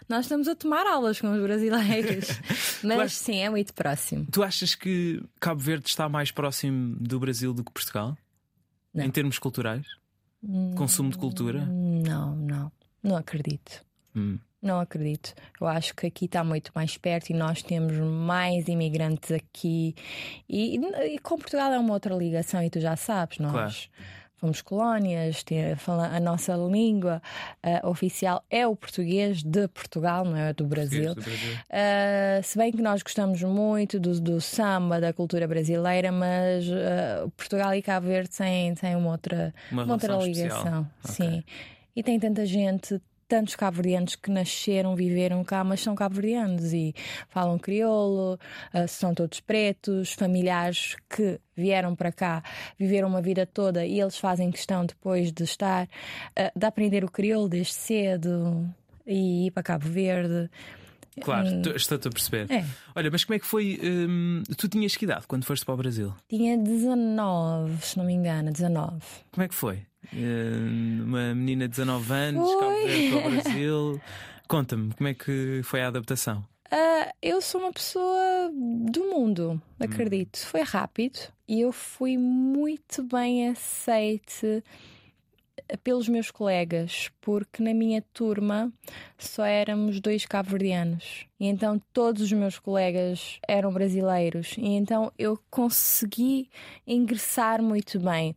[0.08, 2.28] nós estamos a tomar aulas com os brasileiros.
[2.82, 3.10] Mas Claro.
[3.10, 4.26] sim, é muito próximo.
[4.30, 8.16] Tu achas que Cabo Verde está mais próximo do Brasil do que Portugal?
[8.92, 9.04] Não.
[9.04, 9.86] Em termos culturais?
[10.76, 11.64] Consumo de cultura?
[11.66, 13.84] Não, não, não acredito.
[14.16, 14.38] Hum.
[14.62, 15.34] Não acredito.
[15.60, 19.94] Eu acho que aqui está muito mais perto e nós temos mais imigrantes aqui.
[20.48, 20.76] E,
[21.14, 23.74] e com Portugal é uma outra ligação, e tu já sabes, nós Claro.
[24.40, 25.44] Fomos colónias,
[26.10, 27.20] a nossa língua
[27.62, 31.14] eh, oficial é o português de Portugal, não é do Brasil.
[31.14, 31.54] Do Brasil.
[31.68, 37.30] Uh, se bem que nós gostamos muito do, do samba, da cultura brasileira, mas uh,
[37.36, 40.88] Portugal e Cabo Verde têm, têm uma outra, Uma uma outra ligação.
[41.04, 41.14] Ok.
[41.14, 41.44] Sim.
[41.94, 43.00] E tem tanta gente,
[43.30, 46.92] tantos cabo-verdianos que nasceram, viveram cá, mas são cabo-verdianos e
[47.28, 48.34] falam crioulo,
[48.74, 52.42] uh, são todos pretos, familiares que vieram para cá,
[52.76, 57.10] viveram uma vida toda e eles fazem questão depois de estar, uh, de aprender o
[57.10, 58.68] crioulo desde cedo
[59.06, 60.50] e ir para Cabo Verde.
[61.22, 62.50] Claro, tu- estou-te a perceber.
[62.50, 62.64] É.
[62.96, 63.78] Olha, mas como é que foi?
[63.82, 66.12] hum, tu tinhas que idade quando foste para o Brasil?
[66.28, 68.96] Tinha 19, se não me engano, 19.
[69.30, 69.82] Como é que foi?
[70.12, 72.48] Hum, uma menina de 19 anos.
[72.56, 72.72] Cabo
[73.08, 74.00] para o Brasil.
[74.48, 76.44] Conta-me, como é que foi a adaptação?
[76.70, 78.50] Ah, eu sou uma pessoa
[78.90, 79.84] do mundo, Hum.
[79.84, 80.38] acredito.
[80.46, 84.62] Foi rápido e eu fui muito bem aceite
[85.84, 88.72] pelos meus colegas, porque na minha turma
[89.18, 91.26] só éramos dois cabo-verdianos.
[91.38, 94.54] E então todos os meus colegas eram brasileiros.
[94.58, 96.48] E então eu consegui
[96.86, 98.34] ingressar muito bem.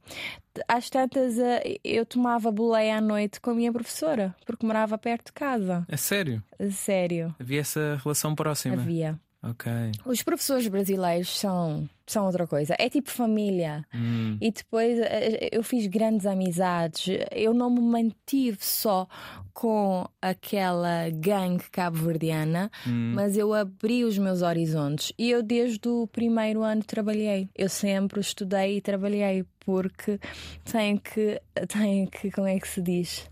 [0.68, 5.28] Às tantas, eh, eu tomava boleia à noite com a minha professora, porque morava perto
[5.28, 5.86] de casa.
[5.88, 6.44] É sério?
[6.72, 8.76] Sério, Havia essa relação próxima?
[8.76, 9.20] havia.
[9.44, 9.70] Ok.
[10.06, 12.76] Os professores brasileiros são, são outra coisa.
[12.80, 13.86] É tipo família.
[13.94, 17.18] Hum, E depois eh, eu fiz grandes amizades.
[17.30, 19.06] Eu não me mantive só
[19.54, 23.12] com aquela gangue cabo-verdiana, hum.
[23.16, 25.12] mas eu abri os meus horizontes.
[25.18, 27.50] E eu, desde o primeiro ano, trabalhei.
[27.54, 30.20] Eu sempre estudei e trabalhei, porque
[30.64, 33.30] tenho que, tenho que como é que se diz?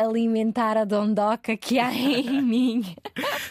[0.00, 2.82] Alimentar a dondoca que há em mim.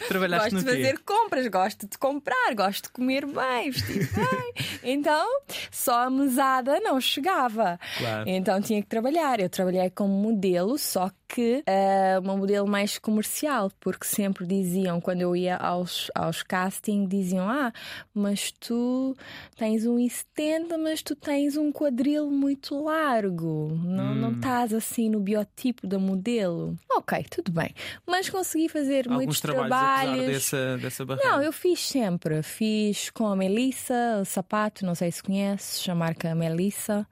[0.08, 0.82] Trabalhaste Gosto de quê?
[0.82, 4.54] fazer compras, gosto de comprar, gosto de comer bem, vestir bem.
[4.82, 5.26] então,
[5.70, 7.78] só a mesada não chegava.
[7.98, 8.24] Claro.
[8.28, 9.38] Então tinha que trabalhar.
[9.40, 15.20] Eu trabalhei como modelo, só que ah, uma modelo mais comercial, porque sempre diziam, quando
[15.20, 17.72] eu ia aos, aos casting, diziam: Ah,
[18.12, 19.16] mas tu
[19.56, 23.68] tens um 1,70, mas tu tens um quadril muito largo.
[23.84, 26.39] Não, não estás assim no biotipo da modelo.
[26.40, 26.78] Modelo.
[26.90, 27.74] Ok, tudo bem.
[28.06, 30.26] Mas consegui fazer Alguns muitos trabalhos, trabalhos.
[30.26, 31.30] dessa, dessa barreira.
[31.30, 32.42] Não, eu fiz sempre.
[32.42, 37.06] Fiz com a Melissa, o sapato, não sei se conheces, a marca Melissa.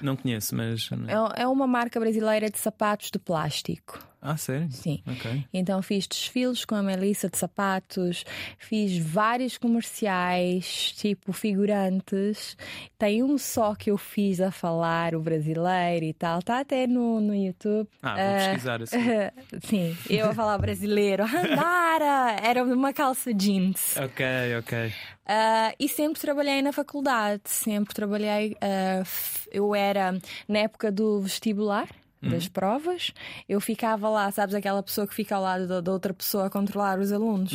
[0.00, 0.88] Não conheço, mas.
[1.36, 3.98] É, é uma marca brasileira de sapatos de plástico.
[4.28, 4.68] Ah, sério?
[4.70, 5.02] Sim.
[5.06, 5.44] Ok.
[5.54, 8.24] Então fiz desfiles com a Melissa de sapatos,
[8.58, 12.56] fiz vários comerciais, tipo figurantes.
[12.98, 17.20] Tem um só que eu fiz a falar o brasileiro e tal, está até no,
[17.20, 17.88] no YouTube.
[18.02, 18.96] Ah, vou pesquisar assim.
[19.64, 21.24] Sim, eu a falar brasileiro.
[21.28, 22.36] Andara!
[22.42, 23.96] Era uma calça jeans.
[23.96, 24.24] Ok,
[24.58, 24.88] ok.
[24.88, 28.52] Uh, e sempre trabalhei na faculdade, sempre trabalhei.
[28.62, 31.88] Uh, f- eu era na época do vestibular.
[32.22, 33.12] Das provas,
[33.48, 36.50] eu ficava lá, sabes, aquela pessoa que fica ao lado da, da outra pessoa a
[36.50, 37.52] controlar os alunos.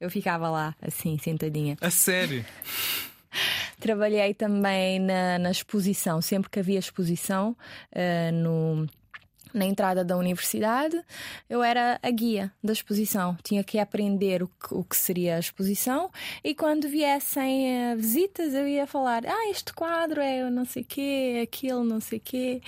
[0.00, 1.76] Eu ficava lá, assim, sentadinha.
[1.80, 2.44] A sério?
[3.78, 7.56] Trabalhei também na, na exposição, sempre que havia exposição
[7.92, 8.86] uh, no,
[9.54, 11.00] na entrada da universidade,
[11.48, 13.36] eu era a guia da exposição.
[13.42, 16.10] Tinha que aprender o que, o que seria a exposição
[16.44, 21.40] e quando viessem uh, visitas eu ia falar: Ah, este quadro é não sei quê,
[21.42, 22.60] aquilo não sei quê.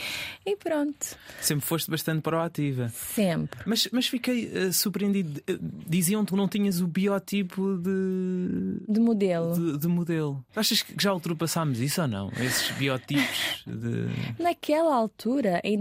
[0.46, 2.88] E pronto, Sempre foste bastante proativa.
[2.90, 3.60] sempre.
[3.66, 5.42] Mas, mas fiquei eh, surpreendido.
[5.46, 9.54] Eh, Diziam que não tinhas o biotipo de, De modelo.
[9.54, 10.44] de, de modelo.
[10.56, 12.30] Achas que já ultrapassámos isso ou não?
[12.40, 14.42] Esses biotipos de.
[14.42, 15.80] Naquela altura, em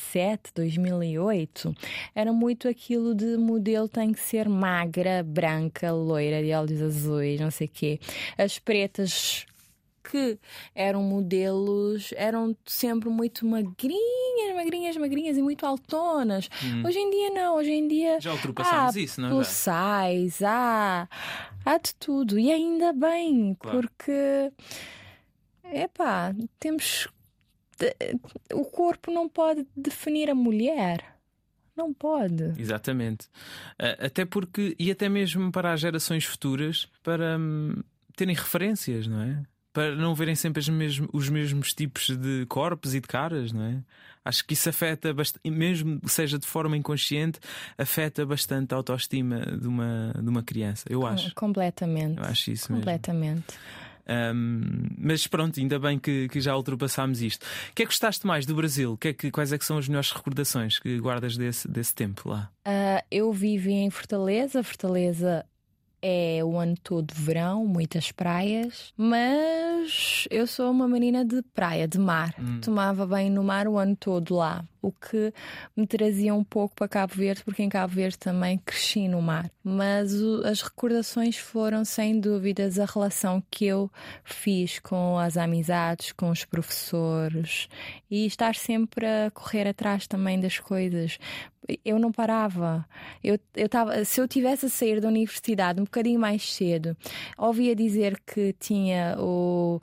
[0.00, 1.74] 2007, 2008,
[2.14, 7.50] era muito aquilo de modelo tem que ser magra, branca, loira, de olhos azuis, não
[7.50, 8.00] sei o quê.
[8.38, 9.46] As pretas
[10.02, 10.38] que
[10.74, 16.48] eram modelos eram sempre muito magrinhas, magrinhas, magrinhas e muito altonas.
[16.84, 18.20] Hoje em dia não, hoje em dia Hum.
[18.20, 19.30] Já ultrapassámos há isso, não é?
[19.30, 21.08] plus size, há,
[21.64, 22.38] há de tudo.
[22.38, 23.78] E ainda bem, Claro.
[23.80, 24.50] porque
[25.72, 27.06] epá, temos
[28.52, 31.16] o corpo não pode definir a mulher.
[31.76, 32.52] Não pode.
[32.58, 33.28] Exatamente.
[33.78, 37.82] Ah, Até porque, e até mesmo para as gerações futuras, para hum,
[38.14, 39.42] terem referências, não é?
[39.72, 40.60] Para não verem sempre
[41.12, 43.82] os mesmos tipos de corpos e de caras, não é?
[44.22, 47.38] Acho que isso afeta bastante, mesmo seja de forma inconsciente,
[47.78, 50.84] afeta bastante a autoestima de uma, de uma criança.
[50.90, 51.34] Eu acho.
[51.34, 52.18] Completamente.
[52.18, 52.84] Eu acho isso mesmo.
[54.10, 57.44] Um, mas pronto, ainda bem que, que já ultrapassámos isto.
[57.44, 58.96] O que é que gostaste mais do Brasil?
[58.96, 62.28] Que é que, quais é que são as melhores recordações que guardas desse, desse tempo
[62.28, 62.50] lá?
[62.64, 64.62] Ah, eu vivi em Fortaleza.
[64.62, 65.46] Fortaleza
[66.02, 71.98] é o ano todo verão, muitas praias, mas eu sou uma menina de praia, de
[71.98, 72.34] mar.
[72.60, 75.32] Tomava banho no mar o ano todo lá, o que
[75.76, 79.50] me trazia um pouco para Cabo Verde, porque em Cabo Verde também cresci no mar.
[79.62, 83.90] Mas o- as recordações foram, sem dúvidas, a relação que eu
[84.24, 87.68] fiz com as amizades, com os professores
[88.10, 91.18] e estar sempre a correr atrás também das coisas.
[91.84, 92.84] Eu não parava.
[93.22, 96.96] Eu, eu tava, se eu tivesse a sair da universidade um bocadinho mais cedo,
[97.36, 99.80] ouvia dizer que tinha o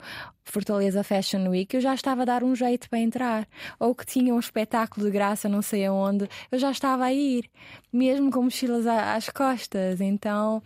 [0.50, 3.46] Fortaleza Fashion Week, eu já estava a dar um jeito para entrar.
[3.78, 7.44] Ou que tinha um espetáculo de graça, não sei aonde, eu já estava a ir,
[7.92, 10.00] mesmo com mochilas às costas.
[10.00, 10.62] Então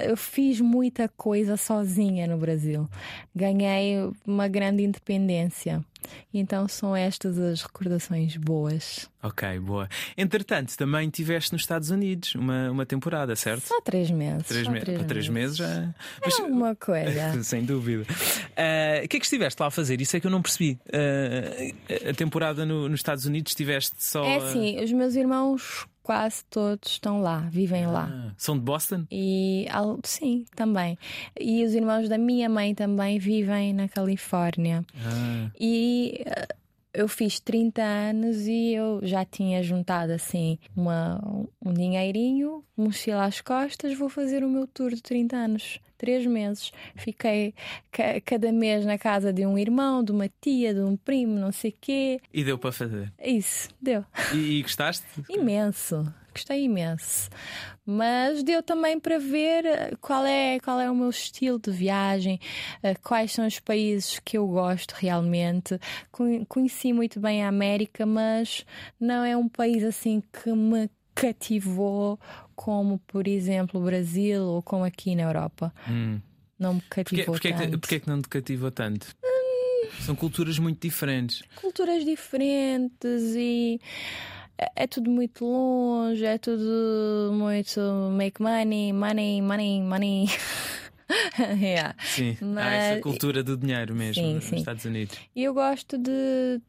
[0.00, 2.88] eu fiz muita coisa sozinha no Brasil.
[3.34, 5.84] Ganhei uma grande independência.
[6.32, 9.10] Então são estas as recordações boas.
[9.20, 9.88] Ok, boa.
[10.16, 13.66] Entretanto, também estiveste nos Estados Unidos uma, uma temporada, certo?
[13.66, 14.46] Só três meses.
[14.46, 15.92] Três me- para três meses já.
[16.22, 17.42] É uma coisa.
[17.42, 18.06] Sem dúvida.
[18.56, 20.00] Ah, o que é que estiveste lá a fazer?
[20.00, 20.78] Isso é que eu não percebi.
[20.92, 24.22] Ah, a temporada no- nos Estados Unidos estiveste só.
[24.24, 28.08] É assim, os meus irmãos quase todos estão lá, vivem lá.
[28.10, 29.04] Ah, são de Boston?
[29.10, 29.66] E
[30.04, 30.98] sim, também.
[31.38, 34.84] E os irmãos da minha mãe também vivem na Califórnia.
[34.96, 36.48] Ah, E eh,
[36.94, 41.20] eu fiz 30 anos e eu já tinha juntado assim uma,
[41.64, 45.78] um dinheirinho, mochila às costas, vou fazer o meu tour de 30 anos.
[45.98, 46.72] Três meses.
[46.96, 47.52] Fiquei
[47.92, 51.52] ca- cada mês na casa de um irmão, de uma tia, de um primo, não
[51.52, 52.20] sei quê.
[52.32, 53.12] e deu para fazer.
[53.22, 54.04] Isso, deu.
[54.32, 55.04] E, e gostaste?
[55.28, 57.28] Imenso, gostei imenso.
[57.84, 62.38] Mas deu também para ver eh, qual é, qual é o meu estilo de viagem,
[62.82, 65.78] eh, quais são os países que eu gosto realmente.
[66.12, 68.64] Con- Conheci muito bem a América, mas
[69.00, 72.18] não é um país assim que me cativou
[72.58, 75.72] como, por exemplo, o Brasil ou como aqui na Europa.
[75.88, 76.20] Hum.
[76.58, 77.78] Não me cativou porquê, que, tanto.
[77.78, 79.06] porquê que não te cativou tanto?
[80.00, 81.42] São culturas muito diferentes.
[81.60, 83.80] culturas diferentes e
[84.58, 87.80] é- é tudo muito longe, é tudo muito
[88.12, 90.26] make money, money, money, money.
[91.62, 91.94] yeah.
[92.04, 92.36] Sim.
[92.40, 94.56] Há Mas- essa cultura do dinheiro mesmo Sim, nos sim.
[94.56, 95.16] Estados Unidos.
[95.34, 96.60] E eu gosto de,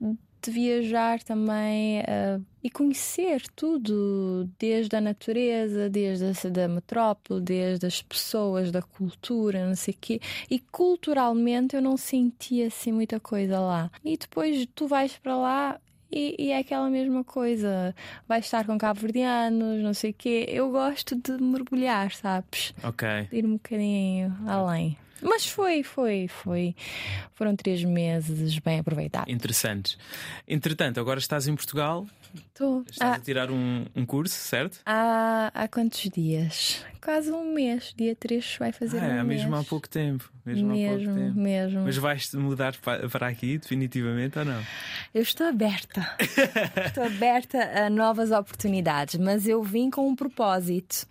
[0.42, 7.86] de viajar também uh, e conhecer tudo, desde a natureza, desde a da metrópole, desde
[7.86, 10.22] as pessoas, da cultura, não sei o quê.
[10.50, 13.92] E culturalmente eu não sentia assim muita coisa lá.
[14.04, 15.80] E depois tu vais para lá
[16.12, 17.94] e, e, é aquela mesma coisa.
[18.28, 20.46] Vais estar com cabo-verdianos, não sei o quê.
[20.50, 22.74] Eu gosto de mergulhar, sabes?
[22.84, 23.08] Ok.
[23.30, 24.98] De ir um bocadinho além.
[25.22, 26.76] Mas foi, foi, foi.
[27.34, 29.34] Foram três meses bem aproveitados.
[29.34, 29.98] Interessantes.
[30.48, 32.08] Entretanto, agora estás em Portugal.
[32.34, 32.84] Estou.
[32.90, 34.80] Estás ah, a tirar um, um curso, certo?
[34.86, 36.86] Há, há quantos dias?
[37.02, 37.94] Quase um mês.
[37.96, 39.42] Dia 3 vai fazer ah, um é, mês.
[39.42, 40.32] mesmo há pouco tempo.
[40.46, 41.40] Mesmo, mesmo, tempo.
[41.40, 41.82] mesmo.
[41.82, 44.62] Mas vais-te mudar para aqui definitivamente ou não?
[45.14, 46.06] Eu estou aberta.
[46.86, 51.08] estou aberta a novas oportunidades, mas eu vim com um propósito,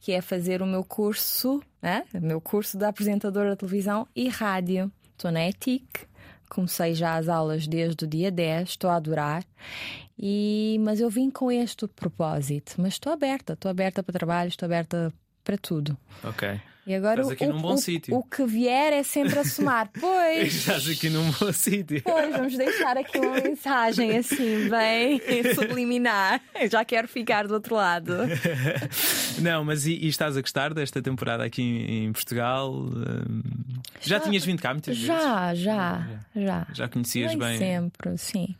[0.00, 2.04] que é fazer o meu curso, né?
[2.14, 4.90] o meu curso de apresentadora de televisão e rádio.
[5.12, 6.07] Estou na ETIC,
[6.48, 9.44] comecei já as aulas desde o dia 10, estou a adorar.
[10.18, 12.74] E, mas eu vim com este propósito.
[12.78, 15.12] Mas estou aberta, estou aberta para trabalho, estou aberta
[15.44, 15.96] para tudo.
[16.24, 16.60] Ok.
[16.88, 18.16] E agora Estás aqui o, num bom o, sítio.
[18.16, 19.90] O que vier é sempre a somar.
[20.00, 20.54] Pois.
[20.54, 22.00] Estás aqui num bom sítio.
[22.02, 25.20] Pois, vamos deixar aqui uma mensagem assim, bem
[25.54, 26.40] subliminar.
[26.58, 28.14] Eu já quero ficar do outro lado.
[29.42, 32.72] Não, mas e, e estás a gostar desta temporada aqui em, em Portugal?
[32.72, 33.42] Um,
[34.00, 35.64] já, já, tinhas vindo cá muitas já, vezes?
[35.64, 36.66] Já, já, já.
[36.72, 37.58] Já conhecias Vem bem?
[37.58, 38.56] sempre, sim.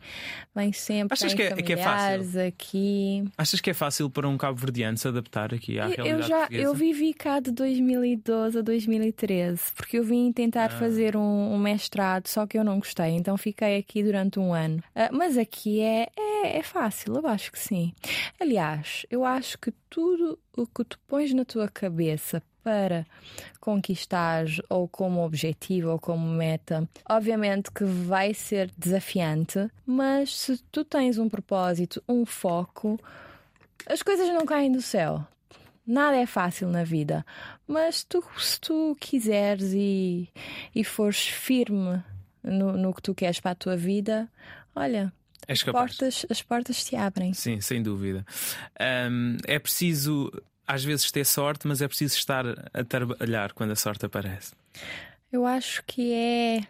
[0.55, 1.13] Vem sempre.
[1.13, 2.41] Achas que é, que é fácil?
[2.47, 3.23] aqui.
[3.37, 6.37] Achas que é fácil para um cabo-verdiano se adaptar aqui à eu, realidade eu já,
[6.37, 6.63] portuguesa?
[6.63, 7.51] Eu vivi cá de
[8.19, 10.69] 2012 a 2013, porque eu vim tentar ah.
[10.69, 14.77] fazer um, um, mestrado, só que eu não gostei, então fiquei aqui durante um ano.
[14.95, 17.93] Uh, mas aqui é, é, é fácil, eu acho que sim.
[18.39, 23.05] Aliás, eu acho que tudo o que tu pões na tua cabeça para
[23.59, 30.83] conquistar ou como objetivo ou como meta, obviamente que vai ser desafiante, mas se tu
[30.83, 32.99] tens um propósito, um foco,
[33.87, 35.25] as coisas não caem do céu.
[35.89, 37.25] Nada é fácil na vida,
[37.67, 40.29] mas tu, se tu quiseres e,
[40.75, 42.03] e fores firme
[42.43, 44.29] no, no que tu queres para a tua vida,
[44.75, 45.11] olha,
[45.47, 47.33] as portas, as portas se abrem.
[47.33, 48.23] Sim, sem dúvida.
[48.79, 50.31] Um, é preciso,
[50.67, 54.53] às vezes, ter sorte, mas é preciso estar a trabalhar quando a sorte aparece.
[55.31, 56.67] Eu acho que é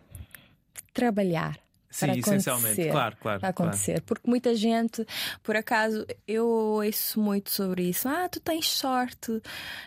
[0.93, 1.59] trabalhar.
[1.89, 3.39] Sim, para essencialmente, claro, claro.
[3.39, 3.93] Para acontecer.
[3.93, 4.03] Claro.
[4.05, 5.05] Porque muita gente,
[5.41, 8.07] por acaso, eu ouço muito sobre isso.
[8.07, 9.41] Ah, tu tens sorte.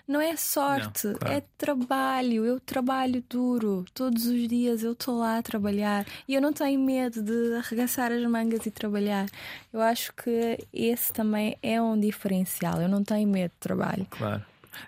[0.07, 1.35] Não é sorte, Não, claro.
[1.37, 2.45] é trabalho.
[2.45, 3.85] Eu trabalho duro.
[3.95, 6.05] Todos os dias eu estou lá a trabalhar.
[6.27, 9.27] E eu não tenho medo de arregaçar as mangas e trabalhar.
[9.73, 12.81] Eu acho que esse também é um diferencial.
[12.83, 14.07] Eu não tenho medo de trabalho.
[14.11, 14.45] Claro.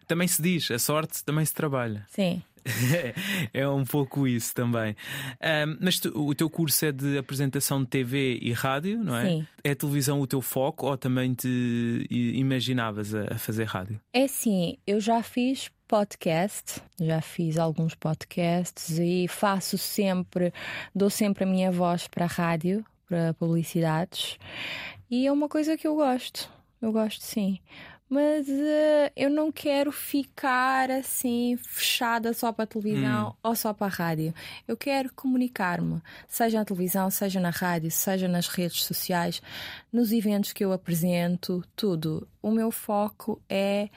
[0.08, 2.06] Também se diz, a sorte também se trabalha.
[2.10, 2.42] Sim.
[3.52, 4.96] é um pouco isso também.
[5.40, 9.26] Um, mas tu, o teu curso é de apresentação de TV e rádio, não é?
[9.26, 9.46] Sim.
[9.62, 14.00] É a televisão o teu foco ou também te imaginavas a, a fazer rádio?
[14.12, 20.52] É sim, eu já fiz podcast, já fiz alguns podcasts e faço sempre,
[20.94, 24.38] dou sempre a minha voz para a rádio, para publicidades,
[25.10, 26.52] e é uma coisa que eu gosto.
[26.80, 27.60] Eu gosto sim
[28.14, 33.34] mas uh, eu não quero ficar assim fechada só para a televisão hum.
[33.42, 34.32] ou só para a rádio.
[34.68, 39.42] Eu quero comunicar-me, seja na televisão, seja na rádio, seja nas redes sociais,
[39.92, 42.28] nos eventos que eu apresento, tudo.
[42.40, 43.88] O meu foco é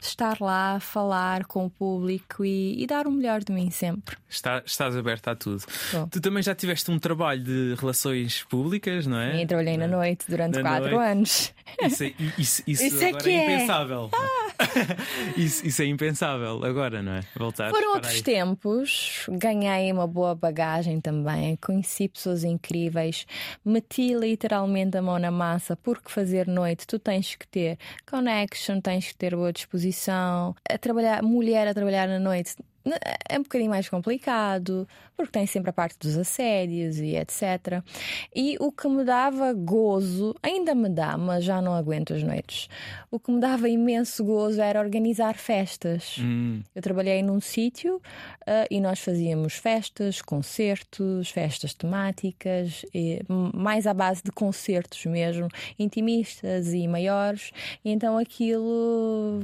[0.00, 4.16] estar lá, falar com o público e, e, dar o melhor de mim sempre.
[4.28, 5.64] Está, estás aberta a tudo.
[6.10, 9.38] Tu também já tiveste um trabalho de relações públicas, não é?
[9.38, 11.10] Sim, trabalhei na noite durante na quatro noite.
[11.10, 11.54] anos.
[11.82, 14.10] Isso, é, isso, isso, isso é, é, impensável.
[14.12, 14.48] Ah.
[15.36, 17.20] isso, isso, é impensável agora, não é?
[17.36, 17.70] Voltar.
[17.70, 18.22] Foram outros aí.
[18.22, 23.26] tempos, ganhei uma boa bagagem também, conheci pessoas incríveis,
[23.64, 29.08] meti literalmente a mão na massa, porque fazer noite tu tens que ter connection, tens
[29.08, 32.56] que ter boa disposição posição, a trabalhar, mulher a trabalhar na noite
[33.28, 37.82] é um bocadinho mais complicado, porque tem sempre a parte dos assédios e etc.
[38.34, 42.68] E o que me dava gozo, ainda me dá, mas já não aguento as noites.
[43.10, 46.16] O que me dava imenso gozo era organizar festas.
[46.18, 46.62] Hum.
[46.74, 53.20] Eu trabalhei num sítio uh, e nós fazíamos festas, concertos, festas temáticas, e,
[53.54, 57.50] mais à base de concertos mesmo, intimistas e maiores.
[57.84, 59.42] E então aquilo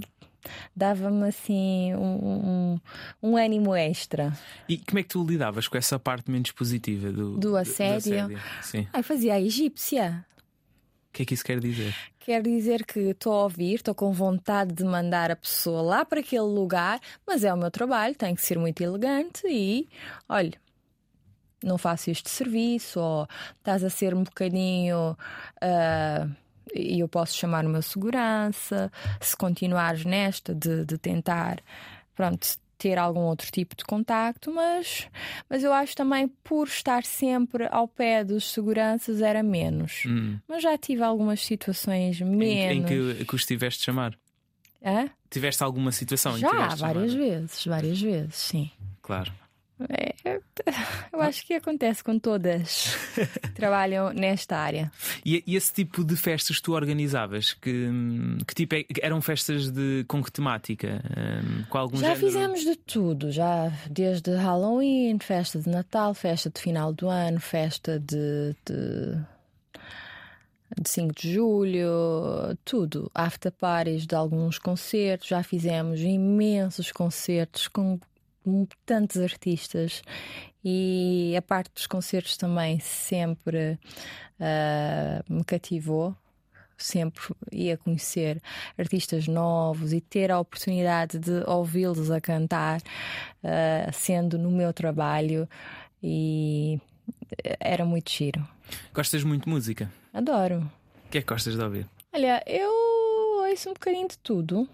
[0.75, 2.79] dava-me assim um,
[3.23, 4.33] um, um, ânimo extra.
[4.69, 8.29] E como é que tu lidavas com essa parte menos positiva do, do assédio?
[8.29, 8.41] Do, assédio?
[8.63, 8.89] Sim.
[8.93, 10.25] Ai, fazia a egípcia.
[11.09, 11.95] O que é que isso quer dizer?
[12.19, 16.21] Quer dizer que estou a ouvir, estou com vontade de mandar a pessoa lá para
[16.21, 19.89] aquele lugar, mas é o meu trabalho, tem que ser muito elegante e,
[20.29, 20.59] olha,
[21.63, 23.29] não faço este serviço, ou
[23.59, 25.17] estás a ser um bocadinho.
[25.63, 28.91] Uh, e eu posso chamar o meu segurança,
[29.21, 31.61] se continuares nesta de, de tentar,
[32.15, 32.47] pronto,
[32.79, 35.09] ter algum outro tipo de contacto, mas,
[35.49, 40.05] mas eu acho também por estar sempre ao pé dos seguranças era menos.
[40.07, 40.39] Hum.
[40.47, 42.65] Mas já tive algumas situações menos.
[42.65, 44.19] Em, em que, que os tiveste de chamar?
[44.85, 45.09] Hã?
[45.31, 47.25] Tiveste alguma situação já, em que tiveste várias chamar?
[47.25, 48.71] vezes, várias vezes, sim.
[49.01, 49.33] Claro.
[49.89, 50.14] É,
[51.13, 54.91] eu acho que acontece com todas que trabalham nesta área.
[55.25, 57.53] E, e, esse tipo de festas tu organizavas?
[57.53, 57.91] Que,
[58.47, 61.03] que tipo é, eram festas de, com que temática?
[61.17, 62.27] Um, com algum já género?
[62.27, 67.99] fizemos de tudo, já desde Halloween, festa de Natal, festa de final do ano, festa
[67.99, 69.19] de, de
[70.81, 73.11] de 5 de julho, tudo.
[73.15, 78.01] After parties de alguns concertos, já fizemos imensos concertos com
[78.85, 80.03] tantos artistas
[80.65, 83.79] e a parte dos concertos também sempre
[84.41, 86.17] uh, me cativou.
[86.77, 87.23] Sempre
[87.53, 88.43] ia conhecer
[88.77, 95.49] artistas novos e ter a oportunidade de ouvi-los a cantar, uh, sendo no meu trabalho,
[96.03, 96.81] e
[97.61, 98.47] era muito giro.
[98.93, 99.91] Gostas muito de música?
[100.13, 100.69] Adoro.
[101.07, 101.87] O que é que gostas de ouvir?
[102.13, 102.71] Olha, eu
[103.49, 104.69] ouço um bocadinho de tudo.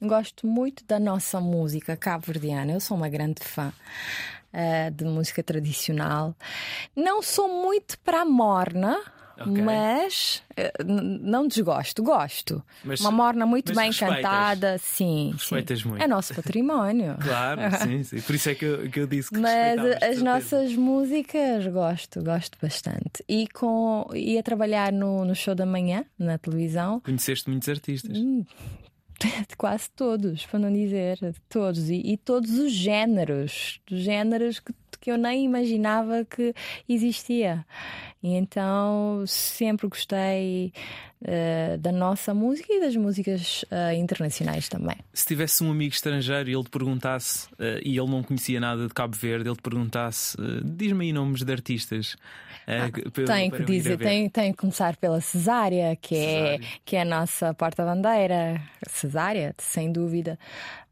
[0.00, 2.72] Gosto muito da nossa música cabo-verdiana.
[2.72, 3.72] Eu sou uma grande fã
[4.52, 6.34] uh, de música tradicional.
[6.94, 9.00] Não sou muito para a morna.
[9.36, 9.62] Okay.
[9.62, 12.62] Mas uh, não desgosto, gosto.
[12.84, 14.16] Mas, uma morna muito bem respeitas.
[14.16, 15.32] cantada, sim.
[15.32, 15.88] Respeitas sim.
[15.88, 16.04] muito.
[16.04, 17.16] É nosso património.
[17.20, 18.20] claro, sim, sim.
[18.20, 22.56] Por isso é que eu, que eu disse que Mas as nossas músicas gosto, gosto
[22.62, 23.24] bastante.
[23.28, 27.00] E, com, ia trabalhar no, no show da manhã, na televisão.
[27.00, 28.16] Conheceste muitos artistas.
[28.16, 28.44] Hum,
[29.48, 34.60] de quase todos, para não dizer de todos, e, e todos os géneros, dos géneros
[34.60, 36.54] que, que eu nem imaginava que
[36.88, 37.64] existia.
[38.22, 40.72] E então sempre gostei
[41.22, 44.96] uh, da nossa música e das músicas uh, internacionais também.
[45.12, 48.86] Se tivesse um amigo estrangeiro e ele te perguntasse, uh, e ele não conhecia nada
[48.86, 52.16] de Cabo Verde, ele te perguntasse, diz-me aí nomes de artistas.
[52.66, 52.90] Ah,
[53.26, 56.54] tem que dizer, tem, tem que começar pela Cesária, que, Cesária.
[56.54, 58.60] É, que é a nossa porta-bandeira.
[58.88, 60.38] Cesária, sem dúvida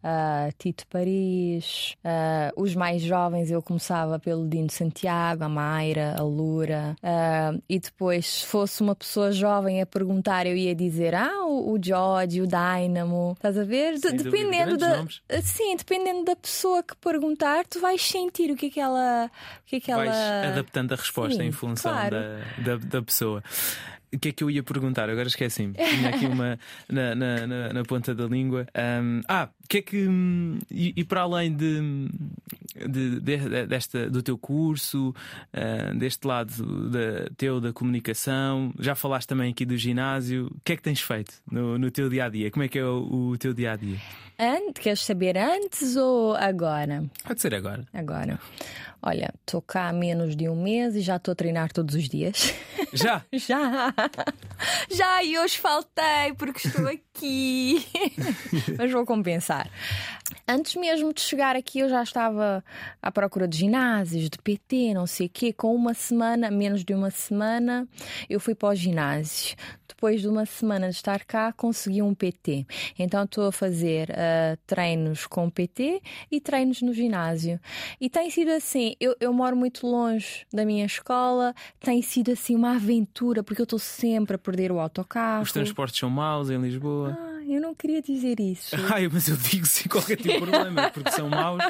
[0.02, 6.22] uh, Tito Paris, uh, os mais jovens eu começava pelo Dino Santiago, a Mayra, a
[6.22, 11.44] Lura, uh, e depois, se fosse uma pessoa jovem a perguntar, eu ia dizer: Ah,
[11.44, 13.98] o, o George, o Dynamo, estás a ver?
[13.98, 15.04] Dependendo da.
[15.42, 19.30] Sim, dependendo da pessoa que perguntar, tu vais sentir o que é que ela.
[19.64, 20.48] O que é que vais ela...
[20.48, 22.16] adaptando a resposta sim, em função claro.
[22.58, 23.42] da, da, da pessoa.
[24.14, 25.08] O que é que eu ia perguntar?
[25.08, 25.72] Agora esqueci-me.
[25.72, 26.58] Tinha aqui uma
[26.88, 28.66] na, na, na, na ponta da língua.
[29.02, 30.08] Um, ah, o que é que.
[30.70, 32.08] E, e para além de,
[32.88, 35.14] de, de, desta, do teu curso,
[35.54, 40.46] uh, deste lado da, teu da comunicação, já falaste também aqui do ginásio.
[40.46, 42.50] O que é que tens feito no, no teu dia a dia?
[42.50, 43.98] Como é que é o, o teu dia a dia?
[44.38, 47.04] Antes, queres saber antes ou agora?
[47.24, 47.86] Pode ser agora.
[47.92, 48.38] Agora.
[49.04, 52.08] Olha, estou cá há menos de um mês e já estou a treinar todos os
[52.08, 52.54] dias.
[52.92, 53.24] Já?
[53.32, 53.94] já!
[54.90, 57.86] Já, e hoje faltei porque estou aqui.
[58.76, 59.70] Mas vou compensar.
[60.46, 62.64] Antes mesmo de chegar aqui, eu já estava
[63.00, 65.52] à procura de ginásios, de PT, não sei o quê.
[65.52, 67.88] Com uma semana, menos de uma semana,
[68.28, 69.56] eu fui para os ginásios
[70.02, 72.66] depois de uma semana de estar cá, consegui um PT.
[72.98, 77.60] Então estou a fazer uh, treinos com PT e treinos no ginásio.
[78.00, 82.56] E tem sido assim, eu, eu moro muito longe da minha escola, tem sido assim
[82.56, 85.44] uma aventura, porque eu estou sempre a perder o autocarro.
[85.44, 87.16] Os transportes são maus em Lisboa.
[87.16, 88.74] Ah, eu não queria dizer isso.
[88.92, 91.62] Ai, mas eu digo sem qualquer tipo de problema, porque são maus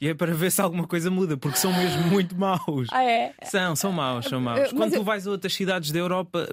[0.00, 2.88] e é para ver se alguma coisa muda, porque são mesmo muito maus.
[2.92, 3.34] Ah, é?
[3.44, 4.72] São, são maus, são maus.
[4.72, 5.00] Quando eu...
[5.00, 6.48] tu vais a outras cidades da Europa,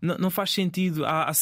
[0.00, 1.32] não, não faz sentido há, há,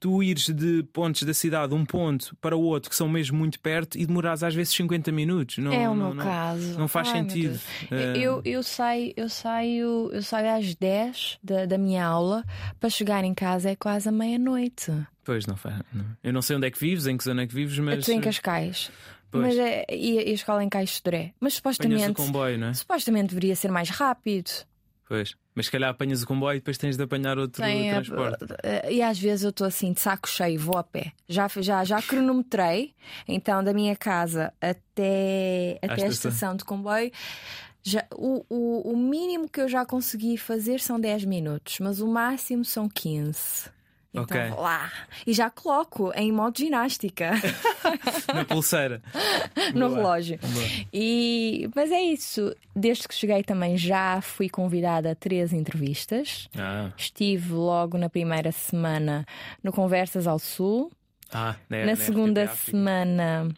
[0.00, 3.60] tu ires de pontos da cidade, um ponto para o outro, que são mesmo muito
[3.60, 5.58] perto, e demorares às vezes 50 minutos.
[5.58, 6.78] Não, é o não, meu caso.
[6.78, 7.58] Não faz Ai, sentido.
[7.90, 7.94] Uh...
[8.16, 12.44] Eu, eu, saio, eu, saio, eu saio às 10 da, da minha aula
[12.80, 14.92] para chegar em casa é quase a meia-noite.
[15.26, 15.74] Pois, não faz.
[15.92, 16.04] Não.
[16.22, 17.98] Eu não sei onde é que vives, em que zona é que vives, mas.
[17.98, 18.92] Estou em Cascais.
[19.28, 19.44] Pois.
[19.44, 21.34] Mas é, e, a escola em Caixo Dré.
[21.40, 22.12] Mas supostamente.
[22.12, 22.74] Comboio, não é?
[22.74, 24.50] Supostamente deveria ser mais rápido.
[25.08, 25.34] Pois.
[25.52, 28.44] Mas se calhar apanhas o comboio e depois tens de apanhar outro Tem, transporte.
[28.90, 31.12] E às vezes eu estou assim de saco cheio, vou a pé.
[31.28, 32.94] Já, já, já cronometrei,
[33.26, 37.10] então da minha casa até, até a estação de comboio.
[37.82, 42.06] Já, o, o, o mínimo que eu já consegui fazer são 10 minutos, mas o
[42.06, 43.75] máximo são 15.
[44.22, 44.50] Então Ok.
[44.50, 44.90] vou lá
[45.26, 47.32] e já coloco em modo ginástica
[48.34, 49.02] Na pulseira.
[49.74, 49.96] no Boa.
[49.98, 50.38] relógio.
[50.42, 50.66] Boa.
[50.92, 52.54] E, mas é isso.
[52.74, 56.48] Desde que cheguei também já fui convidada a três entrevistas.
[56.58, 59.24] Ah, Estive logo na primeira semana
[59.62, 60.90] no Conversas ao Sul.
[61.32, 63.48] ah né, na né, segunda semana.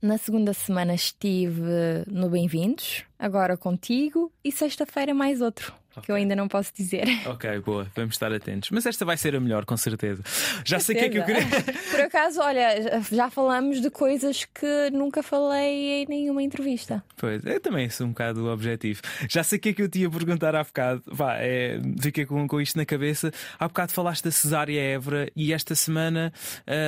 [0.00, 5.72] Na segunda semana estive no Bem-vindos, agora contigo, e sexta-feira mais outro,
[6.02, 7.02] que eu ainda não posso dizer.
[7.26, 8.70] Ok, boa, vamos estar atentos.
[8.70, 10.22] Mas esta vai ser a melhor, com certeza.
[10.64, 11.42] Já sei o que é que eu queria.
[11.90, 17.02] Por acaso, olha, já falamos de coisas que nunca falei em nenhuma entrevista.
[17.16, 19.00] Pois, é também esse um bocado o objetivo.
[19.28, 21.02] Já sei o que é que eu te ia perguntar há bocado.
[21.06, 23.32] Vá, é, fiquei com, com isto na cabeça.
[23.58, 26.32] Há bocado falaste da Cesária Évora e esta semana,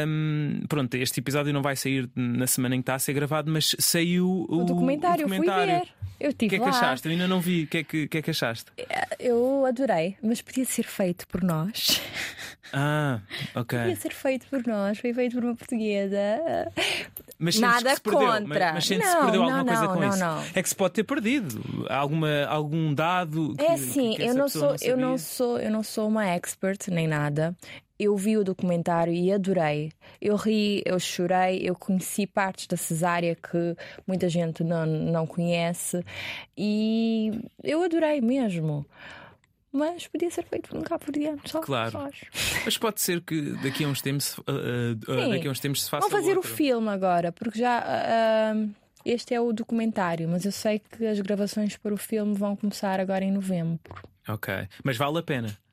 [0.06, 3.50] hum, pronto, este episódio não vai sair na semana em que está a ser gravado,
[3.50, 5.80] mas saiu o, O documentário, o eu fui documentário.
[5.84, 5.88] ver.
[6.20, 6.70] Eu O estive que é que lá.
[6.70, 7.06] achaste?
[7.06, 7.64] Eu ainda não vi.
[7.64, 8.66] O que é que, o que, é que achaste?
[9.18, 12.00] Eu adorei, mas podia ser feito por nós.
[12.72, 13.20] Ah,
[13.54, 13.78] ok.
[13.78, 16.18] Podia ser feito por nós, foi feito por uma portuguesa.
[17.38, 18.72] Mas Nada perdeu, contra.
[18.72, 20.18] Mas, mas sentes que se Não, perdeu não, alguma coisa não, com não, isso?
[20.18, 20.44] não.
[20.54, 23.54] É que se pode ter perdido alguma, algum dado.
[23.56, 27.06] Que, É que eu não sou, eu não sou, eu não sou uma expert nem
[27.06, 27.54] nada.
[28.04, 29.90] Eu vi o documentário e adorei.
[30.20, 33.74] Eu ri, eu chorei, eu conheci partes da cesárea que
[34.06, 36.04] muita gente não, não conhece
[36.56, 37.32] e
[37.62, 38.84] eu adorei mesmo.
[39.72, 41.60] Mas podia ser feito por um cabo-verdiano, só.
[41.60, 41.90] Claro.
[41.90, 42.08] só.
[42.64, 45.30] Mas pode ser que daqui a uns tempos, uh, uh, uh, Sim.
[45.30, 46.52] daqui a uns tempos se faça Vão fazer outro.
[46.52, 47.82] o filme agora, porque já.
[47.84, 48.54] ah,
[49.04, 53.00] este é o documentário, mas eu sei que as gravações para o filme vão começar
[53.00, 53.80] agora em novembro.
[54.28, 55.63] Ok, mas vale a pena.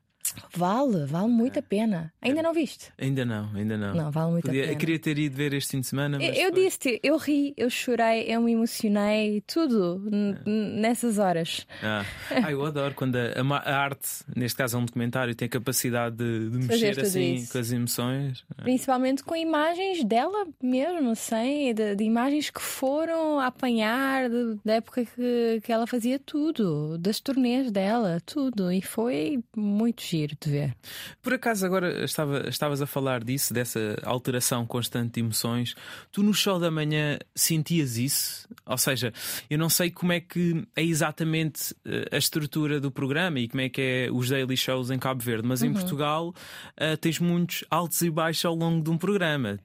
[0.56, 2.12] Vale, vale muito a pena.
[2.20, 2.92] Ainda não viste?
[2.98, 3.94] Ainda não, ainda não.
[3.94, 4.74] Não, vale muito Podia- a pena.
[4.74, 6.18] eu queria ter ido ver este fim de semana.
[6.18, 10.36] Mas Eu, eu disse-te, eu ri, eu chorei, eu me emocionei, tudo n-
[10.80, 11.66] nessas horas.
[11.82, 12.04] Ah.
[12.30, 13.32] Ah, eu adoro quando a,
[13.64, 17.52] a arte, neste caso é um documentário, tem a capacidade de, de mexer assim isso.
[17.52, 18.44] com as emoções.
[18.62, 25.04] Principalmente com imagens dela mesmo, assim, de, de imagens que foram apanhar de- da época
[25.04, 28.70] que, que ela fazia tudo, das turnês dela, tudo.
[28.70, 30.76] E foi muito giro de ver.
[31.20, 35.74] Por acaso, agora estava, estavas a falar disso, dessa alteração constante de emoções.
[36.10, 38.48] Tu no show da manhã sentias isso?
[38.66, 39.12] Ou seja,
[39.48, 43.60] eu não sei como é que é exatamente eh, a estrutura do programa e como
[43.60, 46.34] é que é os daily shows em Cabo Verde, mas em Portugal
[46.76, 49.58] eh, tens muitos altos e baixos ao longo de um programa.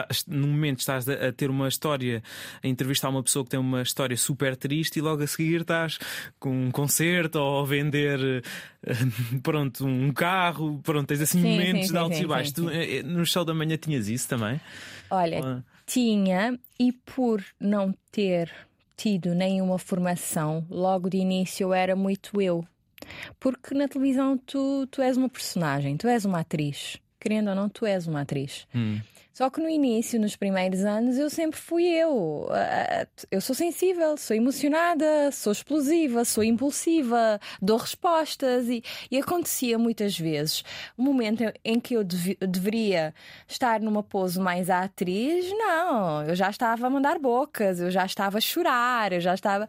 [0.00, 2.22] Estás- No momento estás a a ter uma história,
[2.62, 5.98] a entrevistar uma pessoa que tem uma história super triste e logo a seguir estás
[6.38, 8.42] com um concerto ou a vender
[8.82, 8.92] eh,
[9.42, 12.52] pronto, um carro, pronto, tens assim Sim, momentos sim, de altos sim, e baixos.
[12.52, 14.60] Tu, eh, eh, no show da manhã tinhas isso também?
[15.10, 15.62] Olha, Ah.
[15.86, 18.50] tinha, e por não ter
[18.96, 22.64] tido nenhuma formação, logo de início eu era muito eu.
[23.38, 26.96] Porque na televisão tu, tu és uma personagem, tu és uma atriz.
[27.20, 28.66] Querendo ou não, tu és uma atriz.
[28.74, 29.00] Hum.
[29.34, 32.46] Só que no início, nos primeiros anos, eu sempre fui eu.
[32.50, 39.76] Ah, Eu sou sensível, sou emocionada, sou explosiva, sou impulsiva, dou respostas e, e acontecia
[39.76, 40.62] muitas vezes
[40.96, 43.12] o momento em- que eu devi- deveria
[43.48, 48.06] estar numa pose mais à atriz, não, eu já estava a mandar bocas, eu já
[48.06, 49.68] estava a chorar, eu já estava.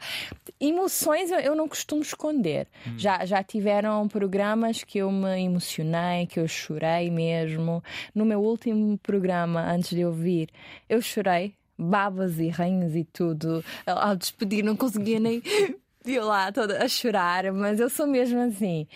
[0.59, 2.67] Emoções eu, eu não costumo esconder.
[2.97, 7.83] Já, já tiveram programas que eu me emocionei, que eu chorei mesmo.
[8.13, 10.49] No meu último programa, antes de eu vir,
[10.89, 13.63] eu chorei, babas e ranhos e tudo.
[13.85, 15.41] Ao ao despedir, não conseguia nem.
[16.07, 18.87] Eu lá toda a chorar, mas eu sou mesmo assim.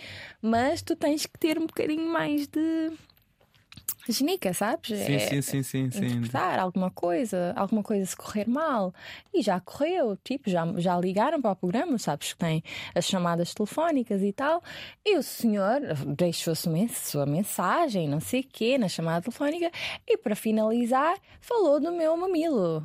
[0.44, 2.92] Mas tu tens que ter um bocadinho mais de
[4.12, 4.90] genica, sabes?
[4.98, 6.06] Sim, É- sim, sim, sim, sim.
[6.06, 8.94] interpretar alguma coisa, alguma coisa se correr mal.
[9.34, 12.64] E já correu, tipo, já, já ligaram para o programa, sabes que tem
[12.96, 14.64] as chamadas telefónicas e tal.
[15.06, 15.82] E o senhor
[16.16, 19.72] deixou a sua mensagem, não sei o quê, na chamada telefónica.
[20.08, 22.84] E para finalizar, falou do meu mamilo.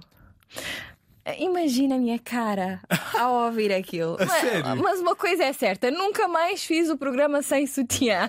[1.38, 2.80] Imagina a minha cara
[3.18, 4.16] ao ouvir aquilo.
[4.20, 4.76] Mas, sério?
[4.82, 8.28] mas uma coisa é certa, nunca mais fiz o programa sem sutiã.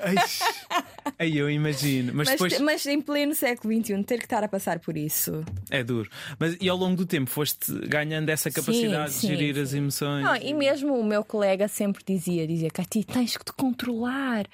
[1.20, 2.14] Aí eu imagino.
[2.14, 5.44] Mas, Mas, depois mas em pleno século XXI, ter que estar a passar por isso.
[5.70, 6.10] é duro.
[6.40, 9.62] Mas e ao longo do tempo foste ganhando essa capacidade sim, de gerir sim.
[9.62, 10.24] as emoções?
[10.24, 14.46] Não, e mesmo o meu colega sempre dizia, dizia, Cati, tens que te controlar,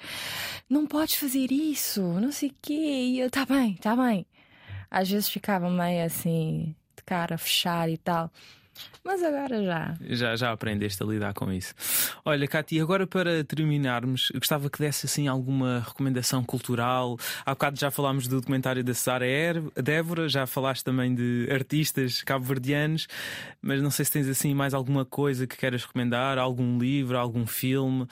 [0.68, 2.72] não podes fazer isso, não sei o quê.
[2.72, 4.26] E eu, tá bem, tá bem.
[4.90, 8.30] Às vezes ficava meio assim, de cara fechada e tal.
[9.04, 9.94] Mas agora já.
[10.00, 11.74] Já, já aprendeste a lidar com isso.
[12.24, 17.18] Olha, Cati, agora para terminarmos, eu gostava que desse assim alguma recomendação cultural.
[17.44, 19.26] Há bocado já falámos do documentário da Sara
[19.76, 23.08] Débora, já falaste também de artistas cabo-verdianos,
[23.60, 27.46] mas não sei se tens assim mais alguma coisa que queiras recomendar, algum livro, algum
[27.46, 28.06] filme,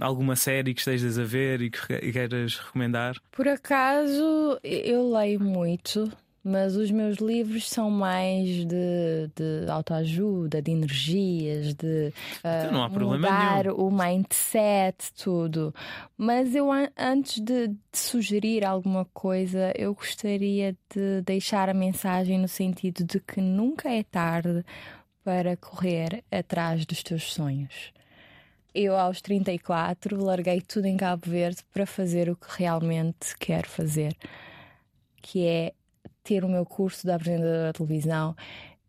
[0.00, 3.16] alguma série que estejas a ver e que queiras recomendar.
[3.30, 6.12] Por acaso, eu leio muito
[6.48, 13.76] mas os meus livros são mais de, de autoajuda, de energias, de uh, mudar nenhum.
[13.76, 15.74] o mindset, tudo.
[16.16, 22.48] Mas eu, antes de, de, sugerir alguma coisa, eu gostaria de deixar a mensagem no
[22.48, 24.64] sentido de que nunca é tarde
[25.22, 27.92] para correr atrás dos teus sonhos.
[28.74, 34.16] Eu, aos 34, larguei tudo em Cabo Verde para fazer o que realmente quero fazer,
[35.20, 35.72] que é
[36.28, 38.36] ter o meu curso da apresentadora da televisão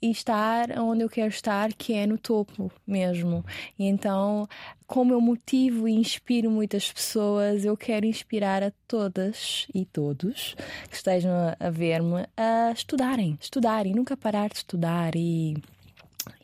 [0.02, 3.46] e estar onde eu quero estar, que é no topo mesmo.
[3.78, 4.48] E então,
[4.86, 10.56] como eu motivo e inspiro muitas pessoas, eu quero inspirar a todas e todos
[10.90, 15.56] que estejam a ver-me a estudarem, estudarem, nunca parar de estudar e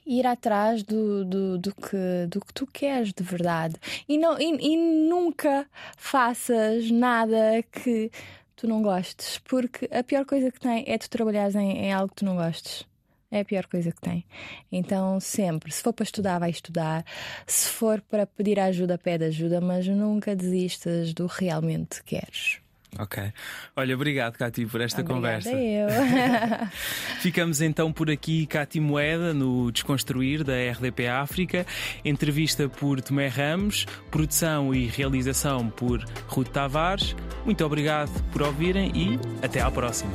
[0.06, 3.76] ir atrás do, do, do, que, do que tu queres de verdade.
[4.08, 5.66] E, não, e, e nunca
[5.98, 8.12] faças nada que
[8.56, 12.10] tu não gostes, porque a pior coisa que tem é tu trabalhares em, em algo
[12.10, 12.86] que tu não gostes.
[13.32, 14.24] É a pior coisa que tem.
[14.72, 17.03] Então, sempre, se for para estudar, vai estudar.
[17.45, 22.64] Se for para pedir ajuda, pede ajuda, mas nunca desistas do realmente queres.
[23.00, 23.34] Ok.
[23.76, 25.52] Olha, obrigado, Cati, por esta Obrigada conversa.
[25.52, 25.88] Eu.
[27.20, 31.66] Ficamos então por aqui, Cati Moeda, no Desconstruir da RDP África.
[32.04, 37.16] Entrevista por Tomé Ramos, produção e realização por Ruth Tavares.
[37.43, 40.14] Muito obrigado por ouvirem e até à próxima.